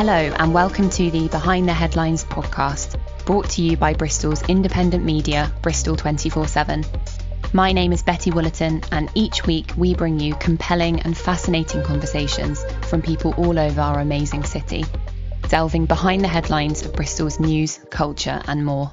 Hello, 0.00 0.14
and 0.14 0.54
welcome 0.54 0.88
to 0.88 1.10
the 1.10 1.28
Behind 1.28 1.68
the 1.68 1.74
Headlines 1.74 2.24
podcast, 2.24 2.98
brought 3.26 3.50
to 3.50 3.62
you 3.62 3.76
by 3.76 3.92
Bristol's 3.92 4.42
independent 4.48 5.04
media, 5.04 5.52
Bristol 5.60 5.94
24 5.94 6.48
7. 6.48 6.86
My 7.52 7.72
name 7.72 7.92
is 7.92 8.02
Betty 8.02 8.30
Woolerton, 8.30 8.82
and 8.92 9.10
each 9.14 9.44
week 9.46 9.72
we 9.76 9.94
bring 9.94 10.18
you 10.18 10.34
compelling 10.36 11.00
and 11.02 11.14
fascinating 11.14 11.82
conversations 11.82 12.64
from 12.88 13.02
people 13.02 13.34
all 13.36 13.58
over 13.58 13.78
our 13.82 14.00
amazing 14.00 14.44
city, 14.44 14.86
delving 15.50 15.84
behind 15.84 16.24
the 16.24 16.28
headlines 16.28 16.82
of 16.82 16.94
Bristol's 16.94 17.38
news, 17.38 17.78
culture, 17.90 18.40
and 18.48 18.64
more. 18.64 18.90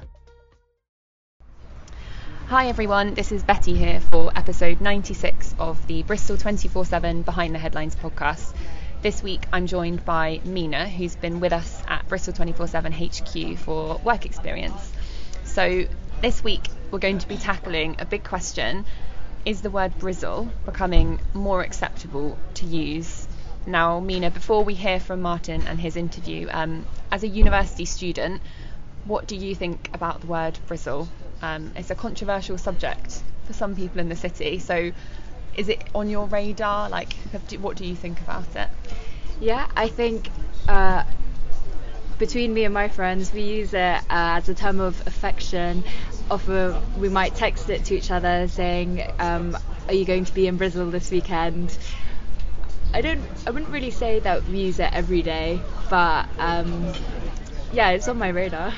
Hi 2.48 2.68
everyone, 2.68 3.14
this 3.14 3.32
is 3.32 3.42
Betty 3.42 3.72
here 3.72 4.00
for 4.00 4.30
episode 4.36 4.82
96 4.82 5.54
of 5.58 5.86
the 5.86 6.02
Bristol 6.02 6.36
24 6.36 6.84
7 6.84 7.22
Behind 7.22 7.54
the 7.54 7.58
Headlines 7.58 7.96
podcast. 7.96 8.52
This 9.00 9.22
week 9.22 9.46
I'm 9.52 9.68
joined 9.68 10.04
by 10.04 10.40
Mina, 10.44 10.88
who's 10.88 11.14
been 11.14 11.38
with 11.38 11.52
us 11.52 11.82
at 11.86 12.08
Bristol 12.08 12.32
24 12.32 12.66
7 12.66 12.92
HQ 12.92 13.56
for 13.58 13.96
work 13.98 14.26
experience. 14.26 14.92
So, 15.44 15.84
this 16.20 16.42
week 16.42 16.66
we're 16.90 16.98
going 16.98 17.18
to 17.18 17.28
be 17.28 17.36
tackling 17.36 17.94
a 18.00 18.04
big 18.04 18.24
question 18.24 18.84
Is 19.44 19.62
the 19.62 19.70
word 19.70 19.96
brizzle 20.00 20.50
becoming 20.66 21.20
more 21.32 21.62
acceptable 21.62 22.36
to 22.54 22.66
use? 22.66 23.28
Now, 23.68 24.00
Mina, 24.00 24.32
before 24.32 24.64
we 24.64 24.74
hear 24.74 24.98
from 24.98 25.22
Martin 25.22 25.68
and 25.68 25.78
his 25.78 25.94
interview, 25.94 26.48
um, 26.50 26.84
as 27.12 27.22
a 27.22 27.28
university 27.28 27.84
student, 27.84 28.42
what 29.04 29.28
do 29.28 29.36
you 29.36 29.54
think 29.54 29.90
about 29.94 30.22
the 30.22 30.26
word 30.26 30.58
brizzle? 30.66 31.06
Um, 31.40 31.70
it's 31.76 31.90
a 31.90 31.94
controversial 31.94 32.58
subject 32.58 33.22
for 33.44 33.52
some 33.52 33.76
people 33.76 34.00
in 34.00 34.08
the 34.08 34.16
city, 34.16 34.58
so 34.58 34.90
is 35.58 35.68
it 35.68 35.82
on 35.94 36.08
your 36.08 36.26
radar? 36.26 36.88
Like, 36.88 37.12
what 37.60 37.76
do 37.76 37.84
you 37.84 37.96
think 37.96 38.20
about 38.20 38.54
it? 38.54 38.68
Yeah, 39.40 39.66
I 39.76 39.88
think 39.88 40.30
uh, 40.68 41.02
between 42.18 42.54
me 42.54 42.64
and 42.64 42.72
my 42.72 42.88
friends, 42.88 43.32
we 43.32 43.42
use 43.42 43.74
it 43.74 43.78
uh, 43.78 44.38
as 44.38 44.48
a 44.48 44.54
term 44.54 44.78
of 44.78 45.04
affection. 45.06 45.82
Often 46.30 46.76
we 47.00 47.08
might 47.08 47.34
text 47.34 47.68
it 47.70 47.84
to 47.86 47.96
each 47.96 48.10
other 48.10 48.46
saying, 48.48 49.02
um, 49.18 49.58
"Are 49.88 49.94
you 49.94 50.04
going 50.04 50.24
to 50.26 50.32
be 50.32 50.46
in 50.46 50.56
Bristol 50.56 50.90
this 50.90 51.10
weekend?" 51.10 51.76
I 52.94 53.00
don't. 53.00 53.24
I 53.46 53.50
wouldn't 53.50 53.70
really 53.70 53.90
say 53.90 54.20
that 54.20 54.44
we 54.44 54.58
use 54.60 54.78
it 54.78 54.90
every 54.92 55.22
day, 55.22 55.60
but 55.90 56.28
um, 56.38 56.92
yeah, 57.72 57.90
it's 57.90 58.06
on 58.08 58.18
my 58.18 58.28
radar. 58.28 58.72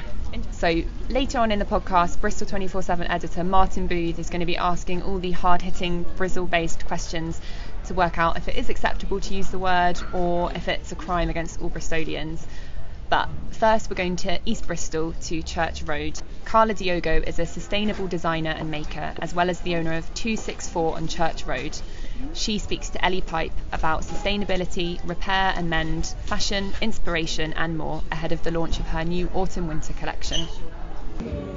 So 0.60 0.82
later 1.08 1.38
on 1.38 1.52
in 1.52 1.58
the 1.58 1.64
podcast, 1.64 2.20
Bristol 2.20 2.46
24/7 2.46 3.08
editor 3.08 3.42
Martin 3.42 3.86
Booth 3.86 4.18
is 4.18 4.28
going 4.28 4.40
to 4.40 4.46
be 4.46 4.58
asking 4.58 5.00
all 5.00 5.18
the 5.18 5.30
hard-hitting 5.30 6.04
Bristol-based 6.18 6.84
questions 6.84 7.40
to 7.86 7.94
work 7.94 8.18
out 8.18 8.36
if 8.36 8.46
it 8.46 8.56
is 8.56 8.68
acceptable 8.68 9.20
to 9.20 9.34
use 9.34 9.48
the 9.48 9.58
word 9.58 9.98
or 10.12 10.52
if 10.52 10.68
it's 10.68 10.92
a 10.92 10.96
crime 10.96 11.30
against 11.30 11.62
all 11.62 11.70
Bristolians. 11.70 12.44
But 13.08 13.30
first, 13.52 13.88
we're 13.88 13.96
going 13.96 14.16
to 14.16 14.38
East 14.44 14.66
Bristol 14.66 15.14
to 15.22 15.42
Church 15.42 15.82
Road. 15.84 16.20
Carla 16.44 16.74
Diogo 16.74 17.22
is 17.26 17.38
a 17.38 17.46
sustainable 17.46 18.06
designer 18.06 18.50
and 18.50 18.70
maker, 18.70 19.14
as 19.18 19.34
well 19.34 19.48
as 19.48 19.60
the 19.60 19.76
owner 19.76 19.94
of 19.94 20.12
264 20.12 20.96
on 20.96 21.08
Church 21.08 21.46
Road. 21.46 21.74
She 22.32 22.58
speaks 22.58 22.90
to 22.90 23.04
Ellie 23.04 23.20
Pipe 23.20 23.52
about 23.72 24.02
sustainability, 24.02 25.00
repair 25.08 25.52
and 25.56 25.68
mend, 25.68 26.14
fashion, 26.24 26.72
inspiration, 26.80 27.52
and 27.54 27.76
more 27.76 28.02
ahead 28.10 28.32
of 28.32 28.42
the 28.42 28.50
launch 28.50 28.78
of 28.78 28.86
her 28.88 29.04
new 29.04 29.28
autumn 29.34 29.68
winter 29.68 29.92
collection. 29.94 30.46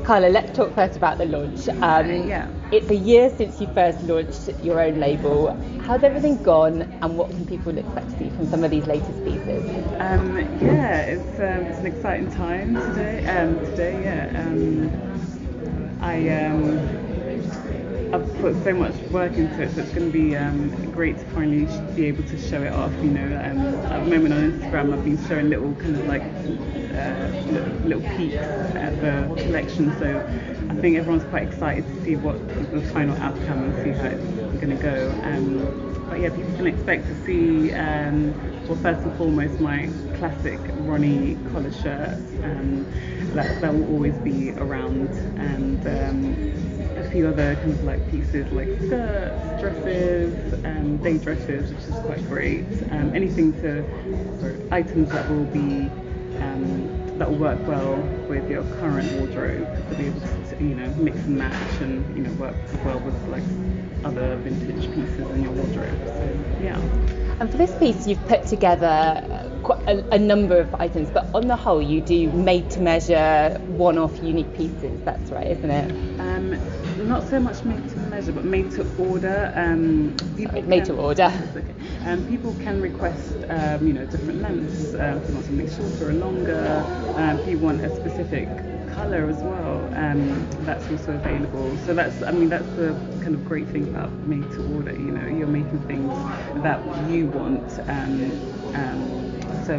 Carla, 0.03 0.27
let's 0.27 0.55
talk 0.55 0.75
first 0.75 0.97
about 0.97 1.17
the 1.17 1.25
launch. 1.25 1.69
Um, 1.69 2.27
yeah. 2.27 2.49
It's 2.71 2.89
a 2.89 2.95
year 2.95 3.29
since 3.29 3.61
you 3.61 3.67
first 3.67 4.01
launched 4.03 4.49
your 4.61 4.81
own 4.81 4.99
label. 4.99 5.53
How's 5.83 6.03
everything 6.03 6.43
gone, 6.43 6.81
and 6.81 7.17
what 7.17 7.29
can 7.29 7.45
people 7.45 7.77
expect 7.77 8.09
to 8.09 8.17
see 8.17 8.29
from 8.31 8.47
some 8.49 8.63
of 8.65 8.71
these 8.71 8.85
latest 8.85 9.23
pieces? 9.23 9.63
Um, 9.99 10.37
yeah, 10.61 11.01
it's, 11.03 11.39
um, 11.39 11.65
it's 11.67 11.79
an 11.79 11.85
exciting 11.85 12.31
time 12.31 12.75
today. 12.75 13.25
Um, 13.27 13.59
today, 13.67 14.03
yeah. 14.03 14.41
Um, 14.41 14.91
I 16.01 16.27
um, 16.47 17.12
I've 18.13 18.31
put 18.41 18.63
so 18.63 18.75
much 18.75 18.93
work 19.09 19.33
into 19.33 19.63
it, 19.63 19.73
so 19.73 19.81
it's 19.81 19.91
going 19.91 20.11
to 20.11 20.13
be 20.15 20.35
um, 20.35 20.69
great 20.91 21.17
to 21.17 21.25
finally 21.31 21.65
be 21.95 22.05
able 22.05 22.21
to 22.25 22.37
show 22.37 22.61
it 22.61 22.71
off. 22.71 22.93
You 22.97 23.09
know, 23.09 23.25
um, 23.43 23.57
at 23.59 24.03
the 24.03 24.09
moment 24.11 24.35
on 24.35 24.51
Instagram, 24.51 24.93
I've 24.93 25.03
been 25.03 25.27
showing 25.27 25.49
little 25.49 25.73
kind 25.73 25.95
of 25.95 26.05
like 26.05 26.21
uh, 26.21 27.87
little 27.87 28.07
peeks 28.15 28.35
at 28.35 29.01
the 29.01 29.33
collection. 29.41 29.97
So 29.97 30.19
I 30.69 30.75
think 30.75 30.95
everyone's 30.95 31.23
quite 31.23 31.47
excited 31.47 31.87
to 31.87 32.03
see 32.03 32.15
what 32.15 32.37
the 32.71 32.83
final 32.93 33.17
outcome 33.17 33.63
and 33.63 33.83
see 33.83 33.89
how 33.99 34.05
it's 34.05 34.61
going 34.61 34.77
to 34.77 34.83
go. 34.83 35.09
Um, 35.23 36.05
but 36.07 36.19
yeah, 36.19 36.29
people 36.29 36.55
can 36.55 36.67
expect 36.67 37.07
to 37.07 37.25
see, 37.25 37.73
um, 37.73 38.31
well, 38.67 38.77
first 38.77 39.01
and 39.01 39.17
foremost, 39.17 39.59
my 39.59 39.89
classic 40.19 40.59
Ronnie 40.81 41.35
collar 41.51 41.71
shirt. 41.71 42.19
Um, 42.43 42.85
that, 43.33 43.59
that 43.61 43.73
will 43.73 43.91
always 43.91 44.15
be 44.17 44.51
around, 44.51 45.09
and 45.39 45.87
um, 45.87 46.62
few 47.13 47.27
other 47.27 47.55
kind 47.57 47.71
of 47.71 47.83
like 47.83 48.09
pieces 48.09 48.51
like 48.51 48.67
skirts, 48.87 49.61
dresses, 49.61 50.53
um, 50.65 50.97
day 50.97 51.19
dresses, 51.19 51.71
which 51.71 51.83
is 51.83 51.95
quite 52.05 52.27
great. 52.27 52.65
Um, 52.89 53.13
anything 53.13 53.53
to, 53.61 53.85
items 54.71 55.11
that 55.11 55.29
will 55.29 55.45
be 55.45 55.91
um, 56.41 57.17
that 57.19 57.29
will 57.29 57.37
work 57.37 57.59
well 57.67 57.97
with 58.27 58.49
your 58.49 58.63
current 58.79 59.11
wardrobe 59.13 59.89
to 59.89 59.95
be 59.95 60.07
able 60.07 60.19
to, 60.21 60.57
you 60.59 60.73
know, 60.73 60.87
mix 60.95 61.15
and 61.17 61.37
match 61.37 61.81
and 61.81 62.17
you 62.17 62.23
know 62.23 62.33
work 62.33 62.55
well 62.83 62.99
with 62.99 63.15
like 63.27 63.43
other 64.03 64.35
vintage 64.37 64.91
pieces 64.95 65.19
in 65.19 65.43
your 65.43 65.51
wardrobe. 65.51 66.07
So 66.07 66.39
yeah. 66.63 66.79
And 67.39 67.51
for 67.51 67.57
this 67.57 67.75
piece, 67.77 68.07
you've 68.07 68.27
put 68.27 68.47
together 68.47 69.51
quite 69.63 69.87
a, 69.87 70.15
a, 70.15 70.19
number 70.19 70.59
of 70.59 70.73
items, 70.75 71.09
but 71.09 71.25
on 71.33 71.47
the 71.47 71.55
whole, 71.55 71.81
you 71.81 72.01
do 72.01 72.31
made 72.31 72.69
to 72.71 72.79
measure, 72.79 73.59
one 73.69 73.97
off 73.97 74.21
unique 74.23 74.53
pieces. 74.55 74.99
That's 75.03 75.31
right, 75.31 75.47
isn't 75.47 75.69
it? 75.69 75.91
Um, 76.19 76.59
not 77.07 77.27
so 77.29 77.39
much 77.39 77.63
made 77.63 77.87
to 77.89 77.97
measure, 77.99 78.31
but 78.31 78.45
made 78.45 78.71
to 78.71 78.87
order. 78.97 79.51
Um, 79.55 80.15
people 80.35 80.61
made 80.63 80.85
can, 80.85 80.95
to 80.95 81.01
order. 81.01 81.31
Okay. 81.55 81.73
Um, 82.05 82.25
people 82.27 82.53
can 82.55 82.81
request, 82.81 83.35
um, 83.49 83.87
you 83.87 83.93
know, 83.93 84.05
different 84.05 84.41
lengths. 84.41 84.93
Uh, 84.93 85.19
if 85.21 85.27
you 85.27 85.33
want 85.35 85.45
something 85.45 85.69
shorter 85.69 86.09
or 86.09 86.13
longer, 86.13 86.85
um, 87.15 87.39
if 87.39 87.47
you 87.47 87.57
want 87.59 87.83
a 87.85 87.95
specific 87.95 88.47
color 88.93 89.27
as 89.29 89.37
well, 89.43 89.89
um, 89.95 90.47
that's 90.65 90.89
also 90.91 91.13
available. 91.13 91.77
So 91.85 91.93
that's, 91.93 92.21
I 92.23 92.31
mean, 92.31 92.49
that's 92.49 92.67
the 92.75 92.93
kind 93.21 93.35
of 93.35 93.45
great 93.45 93.67
thing 93.69 93.87
about 93.87 94.11
made 94.27 94.49
to 94.53 94.75
order. 94.75 94.91
You 94.93 95.11
know, 95.11 95.25
you're 95.27 95.47
making 95.47 95.79
things 95.87 96.13
that 96.63 96.79
you 97.09 97.27
want. 97.27 97.79
Um, 97.87 98.31
um, 98.75 99.63
so 99.65 99.75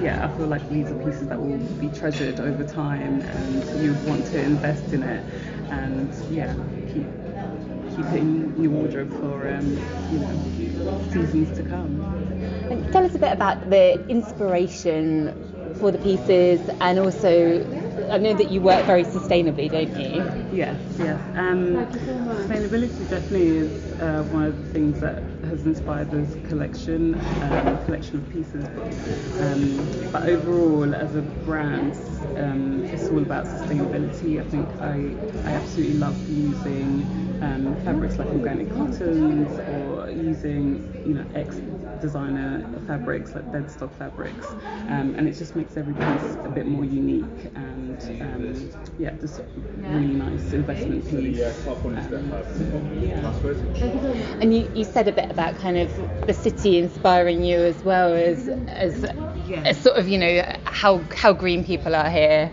yeah, 0.00 0.24
I 0.24 0.36
feel 0.36 0.46
like 0.46 0.68
these 0.70 0.90
are 0.90 0.94
pieces 0.96 1.28
that 1.28 1.40
will 1.40 1.58
be 1.78 1.88
treasured 1.88 2.40
over 2.40 2.64
time 2.64 3.22
and 3.22 3.64
you 3.82 3.94
want 4.08 4.26
to 4.26 4.40
invest 4.40 4.92
in 4.92 5.02
it 5.02 5.24
and 5.70 6.12
yeah, 6.30 6.54
keep 6.92 7.06
keep 7.96 8.06
it 8.12 8.18
in 8.20 8.62
your 8.62 8.72
wardrobe 8.72 9.10
for 9.20 9.48
um, 9.48 9.76
you 10.12 10.18
know 10.18 11.08
seasons 11.10 11.56
to 11.56 11.62
come. 11.62 12.00
And 12.70 12.92
tell 12.92 13.04
us 13.04 13.14
a 13.14 13.18
bit 13.18 13.32
about 13.32 13.70
the 13.70 14.06
inspiration 14.08 15.34
for 15.78 15.90
the 15.90 15.98
pieces 15.98 16.60
and 16.80 16.98
also 16.98 17.60
I 18.10 18.18
know 18.18 18.34
that 18.34 18.50
you 18.50 18.60
work 18.60 18.84
very 18.86 19.04
sustainably, 19.04 19.70
don't 19.70 19.96
you? 19.98 20.56
Yes, 20.56 20.78
yes. 20.98 21.20
Um, 21.36 21.86
sustainability 22.36 23.08
definitely 23.08 23.58
is 23.58 23.92
uh, 24.00 24.22
one 24.30 24.44
of 24.44 24.56
the 24.56 24.64
things 24.72 25.00
that 25.00 25.22
has 25.44 25.66
inspired 25.66 26.10
this 26.10 26.36
collection, 26.48 27.14
um, 27.42 27.84
collection 27.84 28.18
of 28.18 28.28
pieces. 28.30 28.66
Um, 29.40 30.10
but 30.12 30.28
overall, 30.28 30.94
as 30.94 31.14
a 31.14 31.22
brand, 31.22 31.94
um, 32.38 32.84
it's 32.92 33.08
all 33.10 33.18
about 33.18 33.46
sustainability. 33.46 34.40
I 34.40 34.48
think 34.48 34.68
I, 34.80 35.48
I 35.48 35.54
absolutely 35.54 35.96
love 35.96 36.16
using 36.28 37.06
um, 37.42 37.76
fabrics 37.84 38.18
like 38.18 38.28
organic 38.28 38.70
cottons 38.70 39.58
or 39.68 40.08
using 40.10 40.86
you 41.06 41.14
know 41.14 41.24
designer 42.00 42.64
fabrics 42.86 43.34
like 43.34 43.50
deadstock 43.52 43.92
fabrics, 43.92 44.46
um, 44.88 45.14
and 45.16 45.28
it 45.28 45.36
just 45.36 45.56
makes 45.56 45.76
every 45.76 45.94
piece 45.94 46.36
a 46.44 46.48
bit 46.48 46.66
more 46.66 46.84
unique 46.84 47.24
and 47.54 48.00
um, 48.20 48.70
yeah, 48.98 49.10
just 49.20 49.40
really 49.88 50.06
nice 50.06 50.52
investment 50.52 51.04
piece. 51.08 51.42
Um, 51.76 52.32
yeah. 53.00 53.32
And 54.40 54.54
you, 54.54 54.70
you 54.74 54.84
said 54.84 55.08
a 55.08 55.12
bit 55.12 55.30
about 55.30 55.56
kind 55.56 55.78
of 55.78 55.90
the 56.26 56.34
city 56.34 56.78
inspiring 56.78 57.42
you 57.42 57.58
as 57.58 57.82
well 57.84 58.14
as 58.14 58.48
as, 58.68 59.04
as 59.64 59.76
sort 59.78 59.96
of 59.96 60.08
you 60.08 60.18
know 60.18 60.42
how 60.64 60.98
how 61.14 61.32
green 61.32 61.64
people 61.64 61.94
are 61.94 62.10
here. 62.10 62.50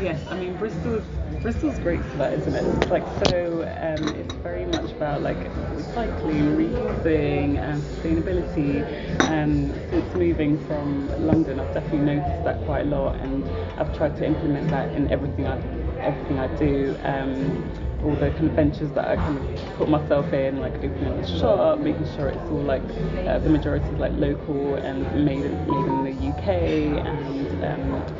Yes, 0.00 0.20
I 0.30 0.36
mean 0.36 0.56
Bristol 0.56 1.02
Bristol's 1.42 1.78
great 1.78 2.00
for 2.10 2.18
that, 2.18 2.32
isn't 2.34 2.54
it? 2.54 2.64
It's 2.64 2.90
like 2.90 3.06
so. 3.18 3.62
Um, 3.80 4.12
it's 4.14 4.34
very 4.42 4.64
much 4.64 4.92
about 4.92 5.22
like 5.22 5.38
recycling, 5.74 6.56
reusing, 6.56 7.58
and 7.58 7.82
sustainability. 7.82 8.82
And 9.28 9.74
since 9.90 10.14
moving 10.14 10.58
from 10.66 11.08
London, 11.24 11.60
I've 11.60 11.72
definitely 11.74 12.00
noticed 12.00 12.44
that 12.44 12.64
quite 12.64 12.86
a 12.86 12.88
lot, 12.88 13.16
and 13.16 13.44
I've 13.78 13.96
tried 13.96 14.16
to 14.16 14.26
implement 14.26 14.70
that 14.70 14.94
in 14.94 15.10
everything 15.10 15.46
I 15.46 15.56
everything 16.00 16.38
I 16.38 16.48
do. 16.56 16.96
Um, 17.02 17.72
all 18.04 18.14
the 18.14 18.30
kind 18.30 18.46
of 18.48 18.52
ventures 18.52 18.90
that 18.92 19.08
I 19.08 19.16
kind 19.16 19.38
of 19.38 19.74
put 19.76 19.88
myself 19.88 20.32
in, 20.32 20.60
like 20.60 20.74
opening 20.76 21.18
a 21.18 21.38
shop, 21.40 21.80
making 21.80 22.06
sure 22.14 22.28
it's 22.28 22.50
all 22.50 22.62
like 22.62 22.82
uh, 23.26 23.38
the 23.38 23.48
majority 23.48 23.86
is 23.86 23.98
like 23.98 24.12
local 24.12 24.74
and 24.76 25.24
made 25.24 25.44
in, 25.44 25.52
made 25.66 25.86
in 25.86 26.04
the 26.04 26.28
UK 26.28 26.46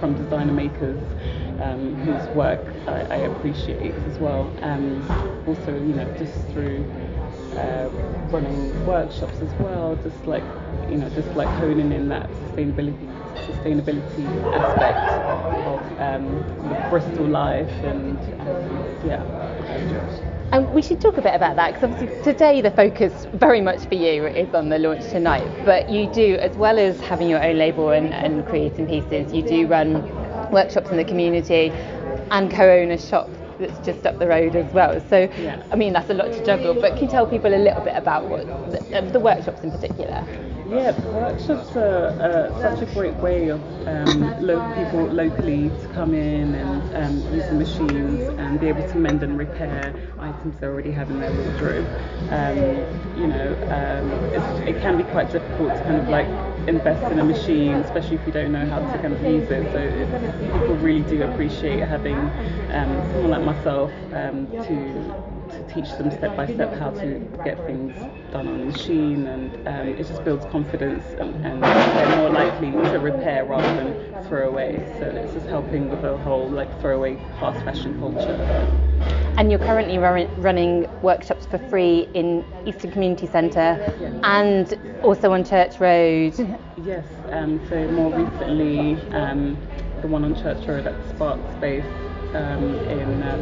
from 0.07 0.15
designer 0.23 0.53
makers 0.53 1.01
um, 1.61 1.95
whose 2.05 2.29
work 2.37 2.61
I, 2.87 3.03
I, 3.11 3.17
appreciate 3.27 3.93
as 4.09 4.19
well. 4.21 4.55
Um, 4.63 5.03
also, 5.49 5.75
you 5.75 5.95
know, 5.95 6.05
just 6.17 6.35
through 6.53 6.85
uh, 7.57 7.89
running 8.31 8.87
workshops 8.87 9.39
as 9.43 9.53
well, 9.59 9.99
just 10.05 10.27
like 10.29 10.45
you 10.89 10.99
know, 10.99 11.09
just 11.11 11.35
like 11.37 11.49
honing 11.59 11.91
in 11.91 12.09
that 12.09 12.29
sustainability 12.31 13.09
sustainability 13.51 14.29
aspect 14.55 15.03
of 15.67 15.81
um, 15.99 16.69
the 16.69 16.89
Bristol 16.89 17.27
life 17.27 17.83
and 17.83 18.17
um, 18.41 19.09
yeah. 19.09 20.36
And 20.53 20.73
we 20.73 20.81
should 20.81 21.01
talk 21.01 21.17
a 21.17 21.23
bit 21.23 21.35
about 21.35 21.57
that 21.57 21.75
because 21.75 21.91
obviously 21.91 22.23
today 22.23 22.61
the 22.61 22.71
focus 22.71 23.27
very 23.35 23.61
much 23.61 23.87
for 23.87 23.95
you 23.95 24.27
is 24.27 24.55
on 24.55 24.69
the 24.69 24.79
launch 24.79 25.05
tonight. 25.11 25.47
But 25.65 25.91
you 25.91 26.11
do, 26.13 26.37
as 26.37 26.57
well 26.57 26.79
as 26.79 27.01
having 27.01 27.29
your 27.29 27.43
own 27.43 27.59
label 27.59 27.91
and, 27.91 28.15
and 28.15 28.47
creating 28.47 28.87
pieces, 28.87 29.33
you 29.33 29.43
do 29.43 29.67
run 29.67 30.03
workshops 30.53 30.91
in 30.91 30.97
the 30.97 31.05
community 31.05 31.71
and 32.31 32.51
co-own 32.51 32.93
a 32.93 32.99
shop 32.99 33.29
that's 33.59 33.85
just 33.85 34.07
up 34.07 34.19
the 34.19 34.29
road 34.29 34.55
as 34.55 34.73
well. 34.73 35.01
So, 35.09 35.29
yeah. 35.39 35.63
I 35.73 35.77
mean, 35.77 35.93
that's 35.93 36.11
a 36.11 36.15
lot 36.15 36.33
to 36.33 36.45
juggle. 36.45 36.75
But 36.75 36.95
can 36.95 37.05
you 37.05 37.11
tell 37.11 37.27
people 37.27 37.53
a 37.53 37.57
little 37.57 37.83
bit 37.83 37.97
about 37.97 38.29
what 38.29 38.47
the, 38.71 38.99
um, 38.99 39.09
the 39.11 39.21
workshops 39.21 39.63
in 39.63 39.71
particular? 39.71 40.27
Yeah, 40.69 40.91
workshops 41.13 41.77
are 41.77 42.09
uh, 42.21 42.61
such 42.61 42.83
a 42.83 42.87
great 42.87 43.15
way 43.19 43.49
of 43.49 43.61
um, 43.87 44.35
lo- 44.41 44.61
people 44.75 45.01
locally 45.09 45.71
to 45.71 45.89
come 45.89 46.13
in 46.13 46.55
and 46.57 46.83
um, 46.93 47.33
use 47.33 47.47
the 47.49 47.55
machines 47.55 48.29
and 48.37 48.59
be 48.59 48.67
able 48.67 48.83
to 48.83 48.97
mend 48.97 49.23
and 49.23 49.39
repair 49.39 49.95
items 50.19 50.59
they 50.59 50.67
already 50.67 50.91
have 50.91 51.09
in 51.11 51.21
their 51.21 51.33
wardrobe. 51.33 51.87
Um, 52.31 52.85
you 53.15 53.29
know, 53.29 53.57
um, 53.71 54.25
it 54.67 54.81
can 54.81 54.97
be 54.97 55.05
quite 55.05 55.31
difficult 55.31 55.77
to 55.77 55.83
kind 55.85 55.99
of 55.99 56.09
like 56.09 56.29
invest 56.67 57.13
in 57.13 57.21
a 57.21 57.25
machine, 57.25 57.79
especially 57.79 58.17
if 58.17 58.27
you 58.27 58.33
don't 58.33 58.51
know 58.51 58.67
how 58.67 58.81
to 58.81 58.99
kind 58.99 59.13
of 59.13 59.23
use 59.23 59.51
it. 59.51 59.71
So 59.73 60.07
people 60.53 60.77
really 60.77 61.03
do 61.03 61.23
appreciate 61.23 61.81
having 61.81 62.17
um, 62.73 63.05
someone 63.13 63.31
like 63.31 63.43
myself 63.43 63.93
um, 64.13 64.49
to 64.67 65.15
to 65.57 65.75
teach 65.75 65.97
them 65.97 66.11
step 66.11 66.37
by 66.37 66.47
step 66.47 66.73
how 66.75 66.91
to 66.91 67.19
get 67.45 67.65
things 67.67 67.95
done 68.33 68.49
on 68.49 68.59
the 68.59 68.65
machine, 68.67 69.27
and 69.27 69.69
um, 69.69 69.89
it 69.89 70.07
just 70.07 70.25
builds 70.25 70.45
confidence, 70.47 71.05
and, 71.19 71.35
and, 71.45 71.63
they're 71.63 72.17
more 72.17 72.31
likely 72.31 72.71
to 72.71 72.99
repair 72.99 73.45
rather 73.45 73.85
than 73.85 74.25
throw 74.29 74.49
away. 74.49 74.77
So 74.99 75.07
it's 75.07 75.33
just 75.33 75.47
helping 75.47 75.89
with 75.89 76.03
the 76.03 76.17
whole 76.19 76.49
like 76.49 76.81
throwaway 76.81 77.17
fast 77.41 77.65
fashion 77.65 77.99
culture. 77.99 78.37
And 79.39 79.51
you're 79.51 79.61
currently 79.61 79.99
running 79.99 80.87
workshops 81.03 81.47
for 81.47 81.59
free 81.69 82.09
in 82.15 82.45
Easton 82.65 82.91
Community 82.91 83.27
Centre 83.27 83.79
and 84.25 84.79
also 85.03 85.33
on 85.33 85.45
Church 85.45 85.79
Road. 85.79 86.35
Yes, 86.83 87.07
um, 87.31 87.61
so 87.69 87.87
more 87.89 88.13
recently, 88.15 88.95
um, 89.13 89.59
the 90.01 90.09
one 90.09 90.25
on 90.25 90.35
Church 90.35 90.67
Road 90.67 90.87
at 90.87 91.09
Spark 91.11 91.41
Space 91.57 91.85
um, 92.35 92.75
in 92.89 93.23
uh, 93.23 93.37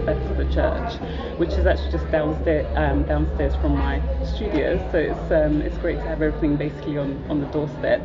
Church, 0.54 0.94
which 1.38 1.50
is 1.50 1.66
actually 1.66 1.90
just 1.90 2.10
downstairs 2.10 2.66
um, 2.76 3.04
downstairs 3.04 3.54
from 3.56 3.76
my 3.76 4.00
studio. 4.24 4.78
So 4.92 4.98
it's 4.98 5.32
um, 5.32 5.62
it's 5.62 5.78
great 5.78 5.96
to 5.96 6.02
have 6.02 6.22
everything 6.22 6.56
basically 6.56 6.98
on, 6.98 7.22
on 7.28 7.40
the 7.40 7.46
doorstep. 7.46 8.02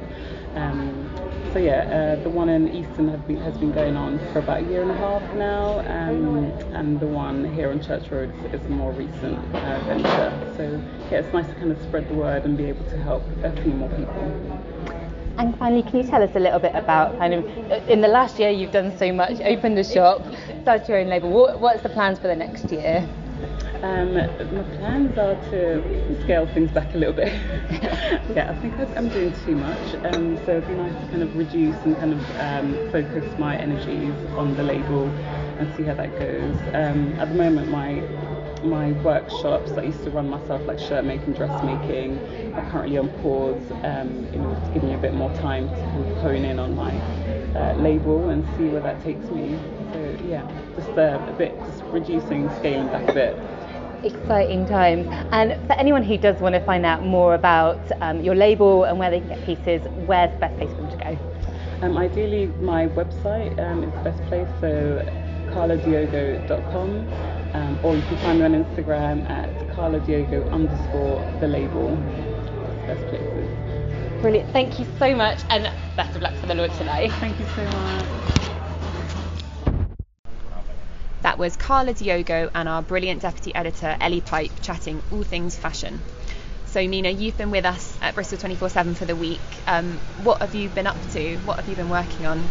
Um, 0.55 1.09
so 1.53 1.59
yeah, 1.59 2.17
uh, 2.17 2.23
the 2.23 2.29
one 2.29 2.49
in 2.49 2.67
Easton 2.69 3.07
been, 3.27 3.37
has 3.37 3.57
been 3.57 3.71
going 3.71 3.95
on 3.95 4.19
for 4.31 4.39
about 4.39 4.63
a 4.63 4.65
year 4.65 4.81
and 4.81 4.91
a 4.91 4.97
half 4.97 5.21
now, 5.35 5.79
um, 5.79 6.45
and 6.73 6.99
the 6.99 7.07
one 7.07 7.51
here 7.53 7.71
on 7.71 7.81
Church 7.81 8.09
Road 8.11 8.33
is 8.53 8.63
a 8.65 8.69
more 8.69 8.91
recent 8.91 9.37
uh, 9.55 9.79
venture. 9.85 10.53
So 10.57 10.81
yeah, 11.11 11.19
it's 11.19 11.33
nice 11.33 11.47
to 11.47 11.53
kind 11.55 11.71
of 11.71 11.81
spread 11.81 12.07
the 12.07 12.13
word 12.13 12.45
and 12.45 12.57
be 12.57 12.65
able 12.65 12.85
to 12.85 12.97
help 12.97 13.23
a 13.43 13.51
few 13.63 13.71
more 13.71 13.89
people. 13.89 14.68
And 15.39 15.57
finally, 15.57 15.83
can 15.83 15.95
you 15.95 16.03
tell 16.03 16.21
us 16.21 16.35
a 16.35 16.39
little 16.39 16.59
bit 16.59 16.75
about 16.75 17.17
kind 17.17 17.33
of 17.33 17.45
in 17.87 18.01
the 18.01 18.09
last 18.09 18.39
year 18.39 18.49
you've 18.49 18.73
done 18.73 18.97
so 18.97 19.13
much, 19.13 19.39
opened 19.39 19.79
a 19.79 19.85
shop, 19.85 20.21
started 20.63 20.89
your 20.89 20.97
own 20.97 21.07
label. 21.07 21.29
What, 21.29 21.61
what's 21.61 21.81
the 21.81 21.87
plans 21.87 22.19
for 22.19 22.27
the 22.27 22.35
next 22.35 22.69
year? 22.69 23.07
Um, 23.81 24.15
my 24.15 24.63
plans 24.75 25.17
are 25.17 25.35
to 25.51 26.23
scale 26.23 26.45
things 26.47 26.71
back 26.71 26.93
a 26.93 26.97
little 26.97 27.13
bit. 27.13 27.31
yeah, 28.35 28.53
I 28.53 28.61
think 28.61 28.73
I'm 28.97 29.07
doing 29.07 29.33
too 29.45 29.55
much, 29.55 29.95
um, 30.13 30.35
so 30.45 30.57
it'd 30.57 30.67
be 30.67 30.73
nice 30.73 30.93
to 31.05 31.09
kind 31.09 31.23
of 31.23 31.33
reduce 31.37 31.77
and 31.85 31.95
kind 31.95 32.11
of 32.11 32.19
um, 32.41 32.91
focus 32.91 33.23
my 33.39 33.55
energies 33.55 34.13
on 34.35 34.57
the 34.57 34.63
label 34.63 35.07
and 35.07 35.73
see 35.77 35.83
how 35.83 35.93
that 35.93 36.19
goes. 36.19 36.57
Um, 36.73 37.13
at 37.17 37.29
the 37.29 37.35
moment, 37.35 37.71
my 37.71 38.01
my 38.63 38.91
workshops 39.03 39.71
I 39.71 39.83
used 39.83 40.03
to 40.03 40.09
run 40.09 40.29
myself, 40.29 40.65
like 40.67 40.79
shirt 40.79 41.05
making, 41.05 41.33
dressmaking, 41.33 42.17
are 42.55 42.69
currently 42.71 42.97
on 42.97 43.09
pause 43.21 43.61
um, 43.83 44.27
in 44.33 44.41
order 44.45 44.59
to 44.59 44.73
give 44.73 44.83
me 44.83 44.93
a 44.93 44.97
bit 44.97 45.13
more 45.13 45.33
time 45.35 45.67
to 45.69 45.75
kind 45.75 46.11
of 46.11 46.17
hone 46.17 46.45
in 46.45 46.59
on 46.59 46.75
my 46.75 46.91
uh, 47.57 47.73
label 47.75 48.29
and 48.29 48.43
see 48.57 48.65
where 48.67 48.81
that 48.81 49.01
takes 49.03 49.25
me. 49.31 49.57
So 49.93 50.17
yeah, 50.27 50.47
just 50.75 50.89
uh, 50.97 51.19
a 51.27 51.33
bit, 51.37 51.57
just 51.65 51.83
reducing, 51.85 52.49
scaling 52.57 52.87
back 52.87 53.09
a 53.09 53.13
bit 53.13 53.39
exciting 54.03 54.65
times. 54.65 55.07
And 55.31 55.55
for 55.67 55.73
anyone 55.73 56.03
who 56.03 56.17
does 56.17 56.39
want 56.39 56.55
to 56.55 56.61
find 56.61 56.85
out 56.85 57.03
more 57.03 57.35
about 57.35 57.79
um, 58.01 58.21
your 58.21 58.35
label 58.35 58.85
and 58.85 58.97
where 58.97 59.09
they 59.11 59.19
can 59.19 59.29
get 59.29 59.45
pieces, 59.45 59.81
where's 60.05 60.31
the 60.31 60.39
best 60.39 60.57
place 60.57 60.69
for 60.69 60.77
them 60.77 60.91
to 60.91 60.97
go? 60.97 61.19
Um, 61.81 61.97
ideally, 61.97 62.47
my 62.61 62.87
website 62.87 63.57
um, 63.59 63.83
is 63.83 63.91
the 63.93 63.99
best 64.01 64.21
place, 64.23 64.47
so 64.59 65.05
carladiogo.com 65.53 67.07
um, 67.53 67.79
or 67.83 67.95
you 67.95 68.01
can 68.03 68.17
find 68.17 68.39
me 68.39 68.45
on 68.45 68.53
Instagram 68.53 69.29
at 69.29 69.75
Carla 69.75 69.99
Diogo 69.99 70.47
underscore 70.49 71.19
the 71.39 71.47
label. 71.47 71.95
Best 72.85 73.05
places. 73.07 74.21
Brilliant. 74.21 74.51
Thank 74.51 74.79
you 74.79 74.85
so 74.99 75.15
much 75.15 75.39
and 75.49 75.71
best 75.95 76.15
of 76.15 76.21
luck 76.21 76.35
for 76.35 76.47
the 76.47 76.55
launch 76.55 76.77
today. 76.77 77.09
Thank 77.09 77.39
you 77.39 77.45
so 77.55 77.63
much. 77.63 78.05
That 81.21 81.37
was 81.37 81.57
Carla 81.57 81.93
Diogo 81.93 82.49
and 82.53 82.69
our 82.69 82.81
brilliant 82.81 83.21
deputy 83.21 83.53
editor 83.53 83.97
Ellie 83.99 84.21
Pipe 84.21 84.51
chatting 84.61 85.01
all 85.11 85.23
things 85.23 85.57
fashion. 85.57 85.99
So, 86.65 86.85
Nina, 86.85 87.09
you've 87.09 87.37
been 87.37 87.51
with 87.51 87.65
us 87.65 87.97
at 88.01 88.13
Bristol 88.13 88.37
24 88.37 88.69
7 88.69 88.95
for 88.95 89.05
the 89.05 89.15
week. 89.15 89.39
Um, 89.65 89.97
what 90.23 90.41
have 90.41 90.53
you 90.53 90.69
been 90.69 90.87
up 90.87 90.97
to? 91.13 91.37
What 91.37 91.57
have 91.57 91.67
you 91.67 91.75
been 91.75 91.89
working 91.89 92.25
on? 92.25 92.47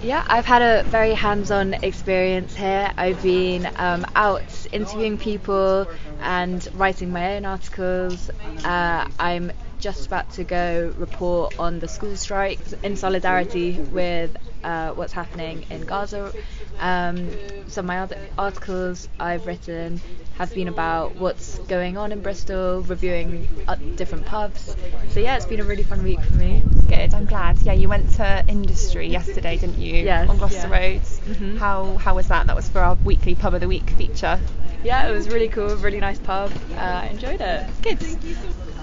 Yeah, 0.00 0.24
I've 0.28 0.46
had 0.46 0.62
a 0.62 0.84
very 0.88 1.12
hands 1.14 1.50
on 1.50 1.74
experience 1.74 2.54
here. 2.54 2.92
I've 2.96 3.20
been 3.20 3.68
um, 3.76 4.06
out 4.14 4.66
interviewing 4.72 5.18
people 5.18 5.88
and 6.20 6.66
writing 6.74 7.10
my 7.10 7.36
own 7.36 7.44
articles. 7.44 8.30
Uh, 8.64 9.08
I'm 9.18 9.50
just 9.80 10.06
about 10.06 10.30
to 10.32 10.44
go 10.44 10.92
report 10.96 11.54
on 11.58 11.80
the 11.80 11.88
school 11.88 12.16
strikes 12.16 12.72
in 12.84 12.96
solidarity 12.96 13.72
with 13.80 14.36
uh, 14.62 14.92
what's 14.92 15.12
happening 15.12 15.66
in 15.70 15.84
Gaza. 15.84 16.32
Um, 16.78 17.28
some 17.66 17.84
of 17.84 17.88
my 17.88 17.98
other 18.00 18.18
articles 18.38 19.08
I've 19.18 19.46
written 19.46 20.00
have 20.36 20.54
been 20.54 20.68
about 20.68 21.16
what's 21.16 21.58
going 21.60 21.96
on 21.96 22.12
in 22.12 22.20
Bristol, 22.22 22.82
reviewing 22.82 23.48
uh, 23.66 23.74
different 23.96 24.26
pubs. 24.26 24.76
So 25.10 25.18
yeah, 25.18 25.36
it's 25.36 25.46
been 25.46 25.60
a 25.60 25.64
really 25.64 25.82
fun 25.82 26.04
week 26.04 26.20
for 26.20 26.34
me. 26.36 26.62
Good, 26.88 27.12
I'm 27.12 27.26
glad. 27.26 27.58
Yeah, 27.58 27.74
you 27.74 27.88
went 27.88 28.10
to 28.14 28.44
Industry 28.48 29.08
yesterday, 29.08 29.58
didn't 29.58 29.78
you? 29.78 30.04
Yes. 30.04 30.28
On 30.28 30.38
Gloucester 30.38 30.68
yeah. 30.68 30.78
Road. 30.78 31.00
Mm-hmm. 31.02 31.56
How 31.58 31.96
how 31.98 32.14
was 32.14 32.28
that? 32.28 32.46
That 32.46 32.56
was 32.56 32.68
for 32.68 32.80
our 32.80 32.94
weekly 32.94 33.34
pub 33.34 33.54
of 33.54 33.60
the 33.60 33.68
week 33.68 33.90
feature. 33.90 34.40
Yeah, 34.82 35.08
it 35.08 35.12
was 35.12 35.28
really 35.28 35.48
cool. 35.48 35.76
Really 35.76 36.00
nice 36.00 36.18
pub. 36.18 36.50
Uh, 36.72 36.76
I 36.76 37.06
enjoyed 37.06 37.40
it. 37.40 37.66
Good. 37.82 37.98